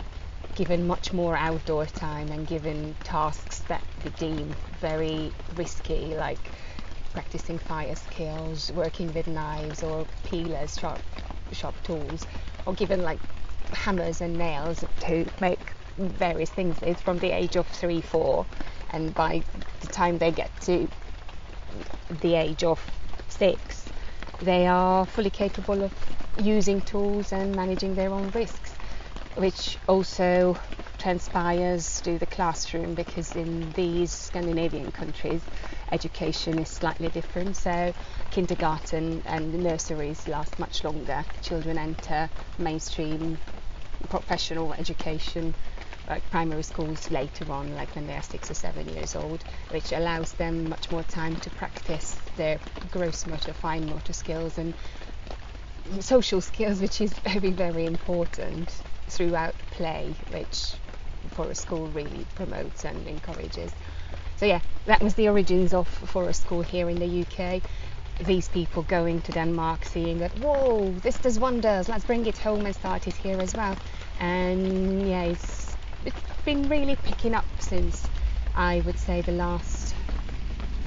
given 0.56 0.88
much 0.88 1.14
more 1.14 1.36
outdoor 1.36 1.86
time 1.86 2.32
and 2.32 2.48
given 2.48 2.96
tasks 3.04 3.62
that 3.68 3.84
they 4.04 4.10
deem 4.12 4.56
very 4.82 5.32
risky, 5.56 6.16
like 6.16 6.52
practicing 7.14 7.58
fire 7.60 7.96
skills, 7.96 8.72
working 8.72 9.14
with 9.14 9.28
knives 9.28 9.84
or 9.84 10.06
peelers, 10.26 10.78
sharp, 10.78 11.02
sharp 11.52 11.82
tools, 11.84 12.26
or 12.66 12.74
given 12.74 13.04
like 13.04 13.20
hammers 13.74 14.22
and 14.22 14.38
nails 14.38 14.84
to 15.00 15.30
make 15.40 15.60
various 15.98 16.50
things. 16.50 16.80
With 16.82 17.00
from 17.02 17.20
the 17.20 17.32
age 17.32 17.56
of 17.56 17.68
three, 17.68 18.02
four, 18.02 18.46
and 18.92 19.14
by 19.16 19.44
the 19.82 19.88
time 19.88 20.18
they 20.18 20.32
get 20.32 20.50
to 20.62 20.88
the 22.22 22.36
age 22.36 22.64
of 22.64 22.80
six, 23.28 23.86
they 24.42 24.68
are 24.68 25.06
fully 25.06 25.30
capable 25.30 25.84
of 25.84 25.92
using 26.38 26.82
tools 26.82 27.32
and 27.34 27.56
managing 27.56 27.96
their 27.96 28.12
own 28.12 28.32
risks, 28.32 28.69
which 29.36 29.78
also 29.88 30.58
transpires 30.98 32.02
to 32.02 32.20
the 32.20 32.26
classroom 32.26 32.94
because 32.94 33.36
in 33.36 33.72
these 33.72 34.12
Scandinavian 34.12 34.92
countries, 34.92 35.42
education 35.92 36.60
is 36.60 36.70
slightly 36.70 37.10
different. 37.10 37.56
So, 37.56 37.94
kindergarten 38.32 39.22
and 39.26 39.64
nurseries 39.64 40.28
last 40.28 40.60
much 40.60 40.84
longer. 40.84 41.24
Children 41.42 41.78
enter 41.78 42.30
mainstream 42.58 43.40
professional 44.10 44.74
education 44.74 45.54
like 46.10 46.30
primary 46.32 46.64
schools 46.64 47.10
later 47.12 47.52
on, 47.52 47.76
like 47.76 47.96
when 47.96 48.08
they 48.08 48.16
are 48.16 48.22
six 48.24 48.50
or 48.50 48.56
seven 48.56 48.88
years 48.90 49.16
old, 49.16 49.44
which 49.72 49.92
allows 49.92 50.34
them 50.34 50.70
much 50.70 50.90
more 50.92 51.04
time 51.04 51.36
to 51.38 51.50
practice 51.52 52.18
their 52.36 52.60
gross 52.92 53.26
motor, 53.26 53.54
fine 53.54 53.88
motor 53.88 54.14
skills 54.14 54.58
and 54.58 54.74
social 56.00 56.42
skills, 56.42 56.82
which 56.82 57.00
is 57.00 57.14
very, 57.26 57.52
very 57.52 57.86
important 57.86 58.70
throughout 59.10 59.56
play, 59.72 60.16
which 60.32 60.76
Forest 61.32 61.62
School 61.64 61.88
really 61.88 62.26
promotes 62.36 62.86
and 62.86 63.08
encourages. 63.08 63.74
So 64.38 64.46
yeah, 64.46 64.62
that 64.86 65.02
was 65.02 65.16
the 65.16 65.30
origins 65.30 65.74
of 65.74 65.88
Forest 65.88 66.42
School 66.44 66.62
here 66.62 66.90
in 66.90 67.00
the 67.00 67.08
UK. 67.08 67.62
These 68.26 68.50
people 68.50 68.84
going 68.84 69.22
to 69.22 69.32
Denmark, 69.32 69.86
seeing 69.86 70.20
that 70.20 70.32
whoa, 70.38 70.94
this 71.02 71.20
does 71.20 71.40
wonders. 71.40 71.90
Let's 71.90 72.06
bring 72.06 72.26
it 72.26 72.38
home 72.38 72.66
and 72.66 72.76
start 72.76 73.08
it 73.08 73.16
here 73.16 73.40
as 73.42 73.56
well. 73.56 73.78
And 74.20 75.08
yeah, 75.08 75.24
it's 75.24 75.76
it's 76.06 76.22
been 76.46 76.70
really 76.70 76.96
picking 76.96 77.36
up 77.36 77.46
since 77.60 78.10
I 78.56 78.82
would 78.86 78.98
say 79.00 79.22
the 79.22 79.32
last 79.34 79.96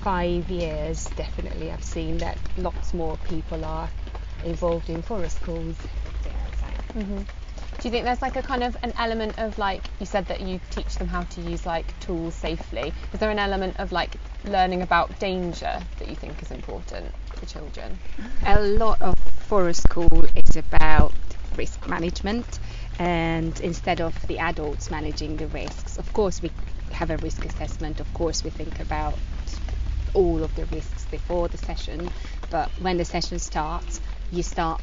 five 0.03 0.49
years. 0.51 1.11
Definitely, 1.17 1.71
I've 1.71 1.85
seen 1.85 2.19
that 2.19 2.39
lots 2.57 2.93
more 2.95 3.17
people 3.19 3.65
are 3.65 3.91
involved 4.45 4.91
in 4.91 5.03
forest 5.03 5.37
schools. 5.37 5.77
Mm-hmm. 6.95 7.23
Do 7.79 7.89
you 7.89 7.91
think 7.91 8.05
there's 8.05 8.23
like 8.23 8.37
a 8.37 8.43
kind 8.43 8.63
of 8.63 8.77
an 8.83 8.93
element 8.97 9.39
of 9.39 9.59
like 9.59 9.91
you 9.99 10.07
said 10.07 10.27
that 10.27 10.41
you 10.41 10.61
teach 10.71 10.99
them 10.99 11.09
how 11.09 11.25
to 11.25 11.41
use 11.41 11.67
like 11.67 11.99
tools 11.99 12.35
safely? 12.35 12.95
Is 13.13 13.21
there 13.21 13.31
an 13.31 13.39
element 13.39 13.77
of 13.79 13.93
like 13.93 14.17
learning 14.45 14.83
about 14.83 15.19
danger 15.19 15.87
that 15.99 16.09
you 16.09 16.15
think 16.17 16.43
is 16.43 16.51
important 16.51 17.15
for 17.35 17.47
children? 17.47 17.99
a 18.45 18.61
lot 18.61 19.01
of 19.01 19.15
forest 19.49 19.83
school 19.83 20.25
is 20.35 20.57
about 20.57 21.13
risk 21.57 21.87
management 21.89 22.59
and 22.99 23.59
instead 23.61 24.01
of 24.01 24.15
the 24.27 24.39
adults 24.39 24.91
managing 24.91 25.37
the 25.37 25.47
risks 25.49 25.97
of 25.97 26.13
course 26.13 26.41
we 26.41 26.51
have 26.91 27.11
a 27.11 27.19
risk 27.19 27.45
assessment 27.45 28.01
of 28.01 28.13
course 28.15 28.43
we 28.43 28.51
think 28.51 28.81
about 28.81 29.19
all 30.15 30.43
of 30.43 30.55
the 30.55 30.65
risks 30.67 31.07
before 31.07 31.49
the 31.49 31.59
session 31.59 32.11
but 32.51 32.71
when 32.79 32.97
the 32.97 33.05
session 33.05 33.39
starts 33.39 34.01
you 34.31 34.43
start 34.43 34.81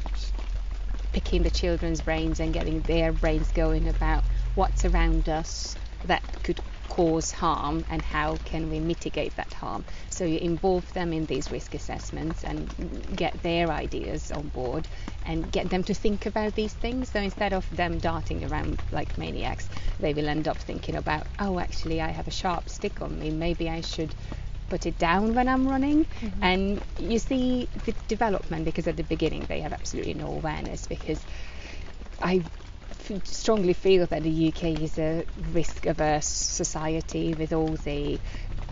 picking 1.12 1.42
the 1.42 1.50
children's 1.50 2.00
brains 2.00 2.40
and 2.40 2.52
getting 2.54 2.82
their 2.82 3.12
brains 3.12 3.52
going 3.52 3.88
about 3.88 4.24
what's 4.54 4.84
around 4.84 5.28
us 5.28 5.76
that 6.04 6.22
could 6.42 6.60
cause 6.90 7.30
harm 7.30 7.84
and 7.88 8.04
how 8.04 8.40
can 8.44 8.68
we 8.68 8.80
mitigate 8.80 9.36
that 9.36 9.54
harm. 9.54 9.84
So 10.10 10.24
you 10.24 10.38
involve 10.38 10.92
them 10.92 11.12
in 11.12 11.24
these 11.26 11.50
risk 11.50 11.74
assessments 11.74 12.44
and 12.44 13.14
get 13.14 13.40
their 13.42 13.70
ideas 13.70 14.30
on 14.32 14.48
board 14.48 14.88
and 15.22 15.50
get 15.50 15.70
them 15.70 15.84
to 15.84 15.94
think 15.94 16.26
about 16.26 16.54
these 16.54 16.74
things. 16.74 17.10
So 17.10 17.20
instead 17.20 17.52
of 17.52 17.68
them 17.70 18.00
darting 18.00 18.44
around 18.44 18.82
like 18.90 19.16
maniacs, 19.16 19.70
they 20.00 20.12
will 20.12 20.28
end 20.28 20.48
up 20.48 20.60
thinking 20.60 20.96
about, 20.96 21.28
oh, 21.38 21.58
actually, 21.60 22.00
I 22.00 22.08
have 22.10 22.26
a 22.26 22.32
sharp 22.32 22.68
stick 22.68 23.00
on 23.00 23.18
me. 23.18 23.30
Maybe 23.30 23.70
I 23.70 23.80
should 23.82 24.14
put 24.70 24.86
it 24.86 24.98
down 24.98 25.34
when 25.34 25.48
I'm 25.48 25.68
running. 25.68 26.06
Mm-hmm. 26.06 26.42
And 26.42 26.84
you 26.98 27.18
see 27.18 27.68
the 27.84 27.94
development 28.08 28.64
because 28.64 28.86
at 28.86 28.96
the 28.96 29.02
beginning 29.02 29.44
they 29.46 29.60
have 29.60 29.72
absolutely 29.72 30.14
no 30.14 30.28
awareness 30.28 30.86
because 30.86 31.20
I 32.22 32.42
strongly 33.24 33.72
feel 33.72 34.06
that 34.06 34.22
the 34.22 34.48
UK 34.48 34.64
is 34.80 34.98
a 34.98 35.24
risk 35.52 35.86
averse 35.86 36.26
society 36.26 37.34
with 37.34 37.52
all 37.52 37.76
the 37.76 38.18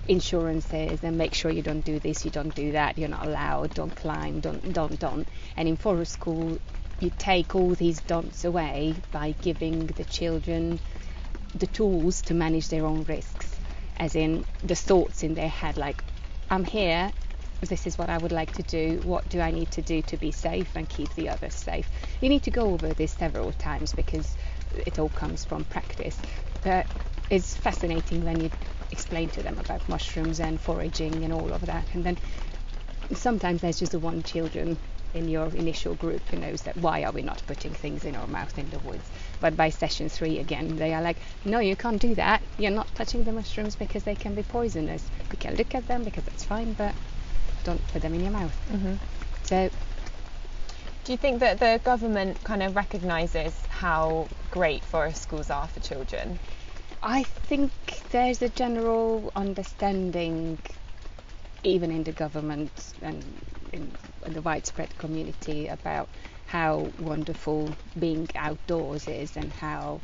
insurances 0.07 1.01
and 1.03 1.19
make 1.19 1.35
sure 1.35 1.51
you 1.51 1.63
don't 1.63 1.85
do 1.85 1.99
this, 1.99 2.25
you 2.25 2.31
don't 2.31 2.55
do 2.55 2.73
that, 2.73 2.99
you're 2.99 3.09
not 3.09 3.27
allowed, 3.27 3.75
don't 3.75 3.95
climb, 3.95 4.41
don't, 4.41 4.73
don't, 4.73 4.99
don't. 4.99 5.29
And 5.57 5.69
in 5.69 5.77
forest 5.77 6.13
school, 6.13 6.59
you 7.01 7.11
take 7.19 7.55
all 7.55 7.75
these 7.75 8.01
don'ts 8.01 8.45
away 8.45 8.95
by 9.13 9.35
giving 9.43 9.87
the 9.87 10.05
children 10.05 10.81
the 11.55 11.67
tools 11.67 12.23
to 12.23 12.35
manage 12.35 12.69
their 12.69 12.85
own 12.85 13.05
risks, 13.05 13.58
as 13.99 14.15
in 14.15 14.47
the 14.63 14.77
thoughts 14.77 15.23
in 15.23 15.35
their 15.35 15.49
head, 15.49 15.77
like, 15.77 16.05
I'm 16.51 16.65
here 16.65 17.13
this 17.67 17.87
is 17.87 17.99
what 17.99 18.09
I 18.09 18.17
would 18.19 18.33
like 18.33 18.53
to 18.53 18.63
do, 18.63 19.01
what 19.03 19.29
do 19.29 19.41
I 19.41 19.51
need 19.51 19.73
to 19.73 19.83
do 19.83 20.03
to 20.03 20.17
be 20.17 20.31
safe 20.31 20.77
and 20.77 20.89
keep 20.89 21.13
the 21.15 21.29
others 21.31 21.55
safe. 21.55 21.91
You 22.21 22.29
need 22.29 22.45
to 22.45 22.51
go 22.53 22.73
over 22.73 22.95
this 22.95 23.13
several 23.13 23.53
times 23.53 23.93
because 23.93 24.37
it 24.71 24.99
all 24.99 25.09
comes 25.09 25.45
from 25.45 25.65
practice. 25.65 26.23
But 26.63 26.87
it's 27.31 27.57
fascinating 27.57 28.25
when 28.25 28.39
you 28.41 28.51
explain 28.91 29.31
to 29.31 29.43
them 29.43 29.59
about 29.59 29.89
mushrooms 29.89 30.41
and 30.41 30.61
foraging 30.61 31.25
and 31.25 31.33
all 31.33 31.53
of 31.53 31.63
that. 31.63 31.89
And 31.93 32.07
then 32.07 32.19
sometimes 33.13 33.61
there's 33.61 33.79
just 33.79 33.93
the 33.93 33.99
one 33.99 34.23
children 34.23 34.77
in 35.15 35.29
your 35.29 35.47
initial 35.55 35.95
group 35.95 36.21
who 36.29 36.37
knows 36.37 36.63
that 36.63 36.77
why 36.77 37.03
are 37.03 37.13
we 37.13 37.23
not 37.23 37.43
putting 37.47 37.73
things 37.73 38.05
in 38.05 38.15
our 38.15 38.27
mouth 38.27 38.59
in 38.59 38.69
the 38.71 38.79
woods. 38.81 39.09
But 39.41 39.57
by 39.57 39.71
session 39.71 40.09
three 40.09 40.39
again, 40.39 40.77
they 40.77 40.93
are 40.93 41.03
like, 41.03 41.17
no, 41.45 41.59
you 41.61 41.77
can't 41.77 42.01
do 42.01 42.15
that. 42.17 42.43
You're 42.59 42.71
not 42.71 42.95
touching 42.95 43.25
the 43.25 43.33
mushrooms 43.33 43.77
because 43.77 44.05
they 44.05 44.15
can 44.15 44.35
be 44.35 44.43
poisonous. 44.43 45.09
You 45.31 45.39
can 45.39 45.57
look 45.57 45.75
at 45.75 45.87
them 45.89 46.05
because 46.05 46.25
that's 46.25 46.45
fine, 46.45 46.75
but 46.75 46.95
don't 47.65 47.87
put 47.89 48.03
them 48.03 48.15
in 48.15 48.23
your 48.23 48.33
mouth. 48.33 48.57
Mm-hmm. 48.71 48.95
So, 49.45 49.71
do 51.05 51.13
you 51.13 51.19
think 51.19 51.41
that 51.41 51.59
the 51.59 51.81
government 51.83 52.43
kind 52.45 52.63
of 52.63 52.77
recognises 52.77 53.55
how 53.69 54.29
great 54.51 54.83
forest 54.85 55.23
schools 55.23 55.51
are 55.51 55.67
for 55.69 55.81
children? 55.81 56.39
I 57.03 57.23
think 57.23 57.71
there's 58.11 58.43
a 58.43 58.49
general 58.49 59.33
understanding, 59.37 60.59
even 61.65 61.91
in 61.91 62.05
the 62.05 62.13
government 62.13 62.71
and 63.03 63.25
in, 63.73 63.93
in 64.25 64.33
the 64.33 64.43
widespread 64.43 64.97
community, 64.99 65.69
about 65.69 66.09
how 66.47 66.91
wonderful 66.99 67.71
being 67.99 68.29
outdoors 68.35 69.07
is 69.09 69.37
and 69.37 69.53
how 69.53 70.01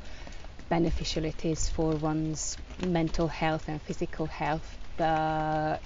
beneficial 0.69 1.25
it 1.25 1.45
is 1.45 1.69
for 1.69 1.93
one's 1.95 2.57
mental 2.85 3.29
health 3.29 3.69
and 3.69 3.81
physical 3.83 4.27
health. 4.27 4.79
But 4.97 5.81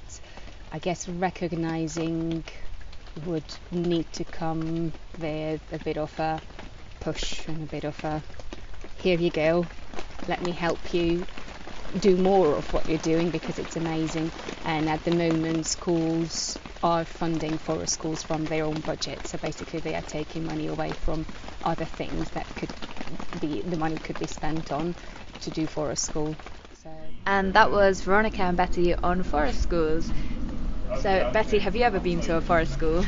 I 0.72 0.78
guess 0.80 1.08
recognizing 1.08 2.44
would 3.26 3.44
need 3.70 4.12
to 4.12 4.24
come 4.24 4.92
with 5.18 5.60
a 5.72 5.78
bit 5.84 5.96
of 5.96 6.18
a 6.18 6.40
push 7.00 7.46
and 7.48 7.62
a 7.62 7.66
bit 7.66 7.84
of 7.84 8.04
a 8.04 8.22
here 8.98 9.18
you 9.18 9.30
go, 9.30 9.66
let 10.26 10.42
me 10.42 10.50
help 10.50 10.92
you 10.92 11.24
do 11.96 12.16
more 12.16 12.54
of 12.56 12.72
what 12.72 12.88
you're 12.88 12.98
doing 12.98 13.30
because 13.30 13.58
it's 13.58 13.76
amazing. 13.76 14.30
And 14.64 14.88
at 14.88 15.04
the 15.04 15.10
moment, 15.10 15.66
schools 15.66 16.58
are 16.82 17.04
funding 17.04 17.58
forest 17.58 17.94
schools 17.94 18.22
from 18.22 18.46
their 18.46 18.64
own 18.64 18.80
budget. 18.80 19.26
So 19.26 19.38
basically, 19.38 19.80
they 19.80 19.94
are 19.94 20.02
taking 20.02 20.44
money 20.46 20.66
away 20.66 20.92
from 20.92 21.26
other 21.64 21.84
things 21.84 22.30
that 22.30 22.46
could 22.56 22.70
be 23.40 23.62
the 23.62 23.76
money 23.76 23.96
could 23.96 24.18
be 24.18 24.26
spent 24.26 24.70
on 24.72 24.94
to 25.40 25.50
do 25.50 25.66
forest 25.66 26.04
school. 26.04 26.36
So. 26.82 26.90
And 27.26 27.54
that 27.54 27.70
was 27.70 28.02
Veronica 28.02 28.42
and 28.42 28.56
Betty 28.56 28.94
on 28.94 29.22
forest 29.22 29.62
schools. 29.62 30.10
So, 31.00 31.30
Betty, 31.32 31.58
have 31.58 31.76
you 31.76 31.82
ever 31.82 32.00
been 32.00 32.20
to 32.22 32.36
a 32.36 32.40
forest 32.40 32.72
school? 32.72 33.04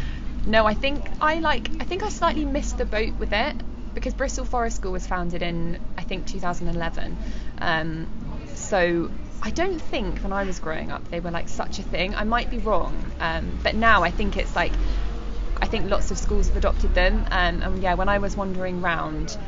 No, 0.46 0.66
I 0.66 0.74
think 0.74 1.04
I 1.20 1.38
like. 1.40 1.68
I 1.80 1.84
think 1.84 2.02
I 2.02 2.08
slightly 2.08 2.44
missed 2.44 2.78
the 2.78 2.84
boat 2.84 3.14
with 3.18 3.32
it 3.32 3.56
because 3.94 4.14
Bristol 4.14 4.44
Forest 4.44 4.76
School 4.76 4.92
was 4.92 5.06
founded 5.06 5.42
in 5.42 5.78
I 5.98 6.02
think 6.02 6.26
2011. 6.26 7.16
Um, 7.58 8.06
so 8.70 9.10
I 9.42 9.50
don't 9.50 9.80
think 9.80 10.20
when 10.20 10.32
I 10.32 10.44
was 10.44 10.60
growing 10.60 10.92
up 10.92 11.10
they 11.10 11.18
were 11.18 11.32
like 11.32 11.48
such 11.48 11.80
a 11.80 11.82
thing. 11.82 12.14
I 12.14 12.22
might 12.22 12.50
be 12.50 12.58
wrong, 12.58 12.94
um, 13.18 13.58
but 13.64 13.74
now 13.74 14.04
I 14.04 14.12
think 14.12 14.36
it's 14.36 14.54
like 14.54 14.72
I 15.60 15.66
think 15.66 15.90
lots 15.90 16.10
of 16.12 16.18
schools 16.18 16.46
have 16.46 16.56
adopted 16.56 16.94
them. 16.94 17.26
Um, 17.32 17.62
and 17.62 17.82
yeah, 17.82 17.94
when 17.94 18.08
I 18.08 18.18
was 18.18 18.36
wandering 18.36 18.80
around, 18.82 19.30
it 19.32 19.38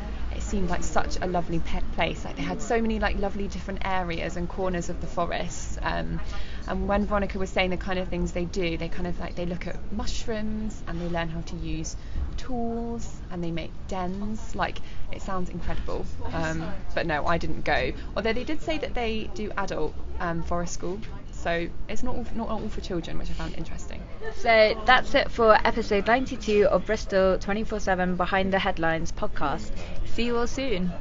seemed 0.53 0.69
like 0.69 0.83
such 0.83 1.17
a 1.19 1.25
lovely 1.25 1.57
pet 1.57 1.83
place. 1.93 2.23
Like 2.23 2.35
they 2.35 2.43
had 2.43 2.61
so 2.61 2.79
many 2.79 2.99
like 2.99 3.17
lovely 3.17 3.47
different 3.47 3.81
areas 3.85 4.37
and 4.37 4.47
corners 4.47 4.87
of 4.87 5.01
the 5.01 5.07
forest. 5.07 5.79
Um, 5.81 6.21
and 6.67 6.87
when 6.87 7.07
Veronica 7.07 7.39
was 7.39 7.49
saying 7.49 7.71
the 7.71 7.77
kind 7.77 7.97
of 7.97 8.07
things 8.07 8.33
they 8.33 8.45
do, 8.45 8.77
they 8.77 8.87
kind 8.87 9.07
of 9.07 9.19
like 9.19 9.33
they 9.33 9.47
look 9.47 9.65
at 9.65 9.75
mushrooms 9.91 10.83
and 10.85 11.01
they 11.01 11.09
learn 11.09 11.27
how 11.27 11.41
to 11.41 11.55
use 11.55 11.95
tools 12.37 13.19
and 13.31 13.43
they 13.43 13.49
make 13.49 13.71
dens. 13.87 14.55
Like 14.55 14.77
it 15.11 15.23
sounds 15.23 15.49
incredible. 15.49 16.05
Um, 16.31 16.71
but 16.93 17.07
no, 17.07 17.25
I 17.25 17.39
didn't 17.39 17.65
go. 17.65 17.91
Although 18.15 18.33
they 18.33 18.43
did 18.43 18.61
say 18.61 18.77
that 18.77 18.93
they 18.93 19.31
do 19.33 19.51
adult 19.57 19.95
um, 20.19 20.43
forest 20.43 20.75
school. 20.75 20.99
So 21.43 21.67
it's 21.89 22.03
not 22.03 22.15
all, 22.15 22.25
not 22.35 22.47
all 22.47 22.69
for 22.69 22.79
children, 22.79 23.17
which 23.17 23.29
I 23.29 23.33
found 23.33 23.55
interesting. 23.55 24.01
So 24.35 24.81
that's 24.85 25.13
it 25.13 25.29
for 25.29 25.57
episode 25.67 26.07
92 26.07 26.67
of 26.71 26.85
Bristol 26.85 27.37
24/7 27.37 28.15
Behind 28.15 28.53
the 28.53 28.59
Headlines 28.59 29.11
podcast. 29.11 29.71
See 30.05 30.23
you 30.23 30.37
all 30.37 30.47
soon. 30.47 30.93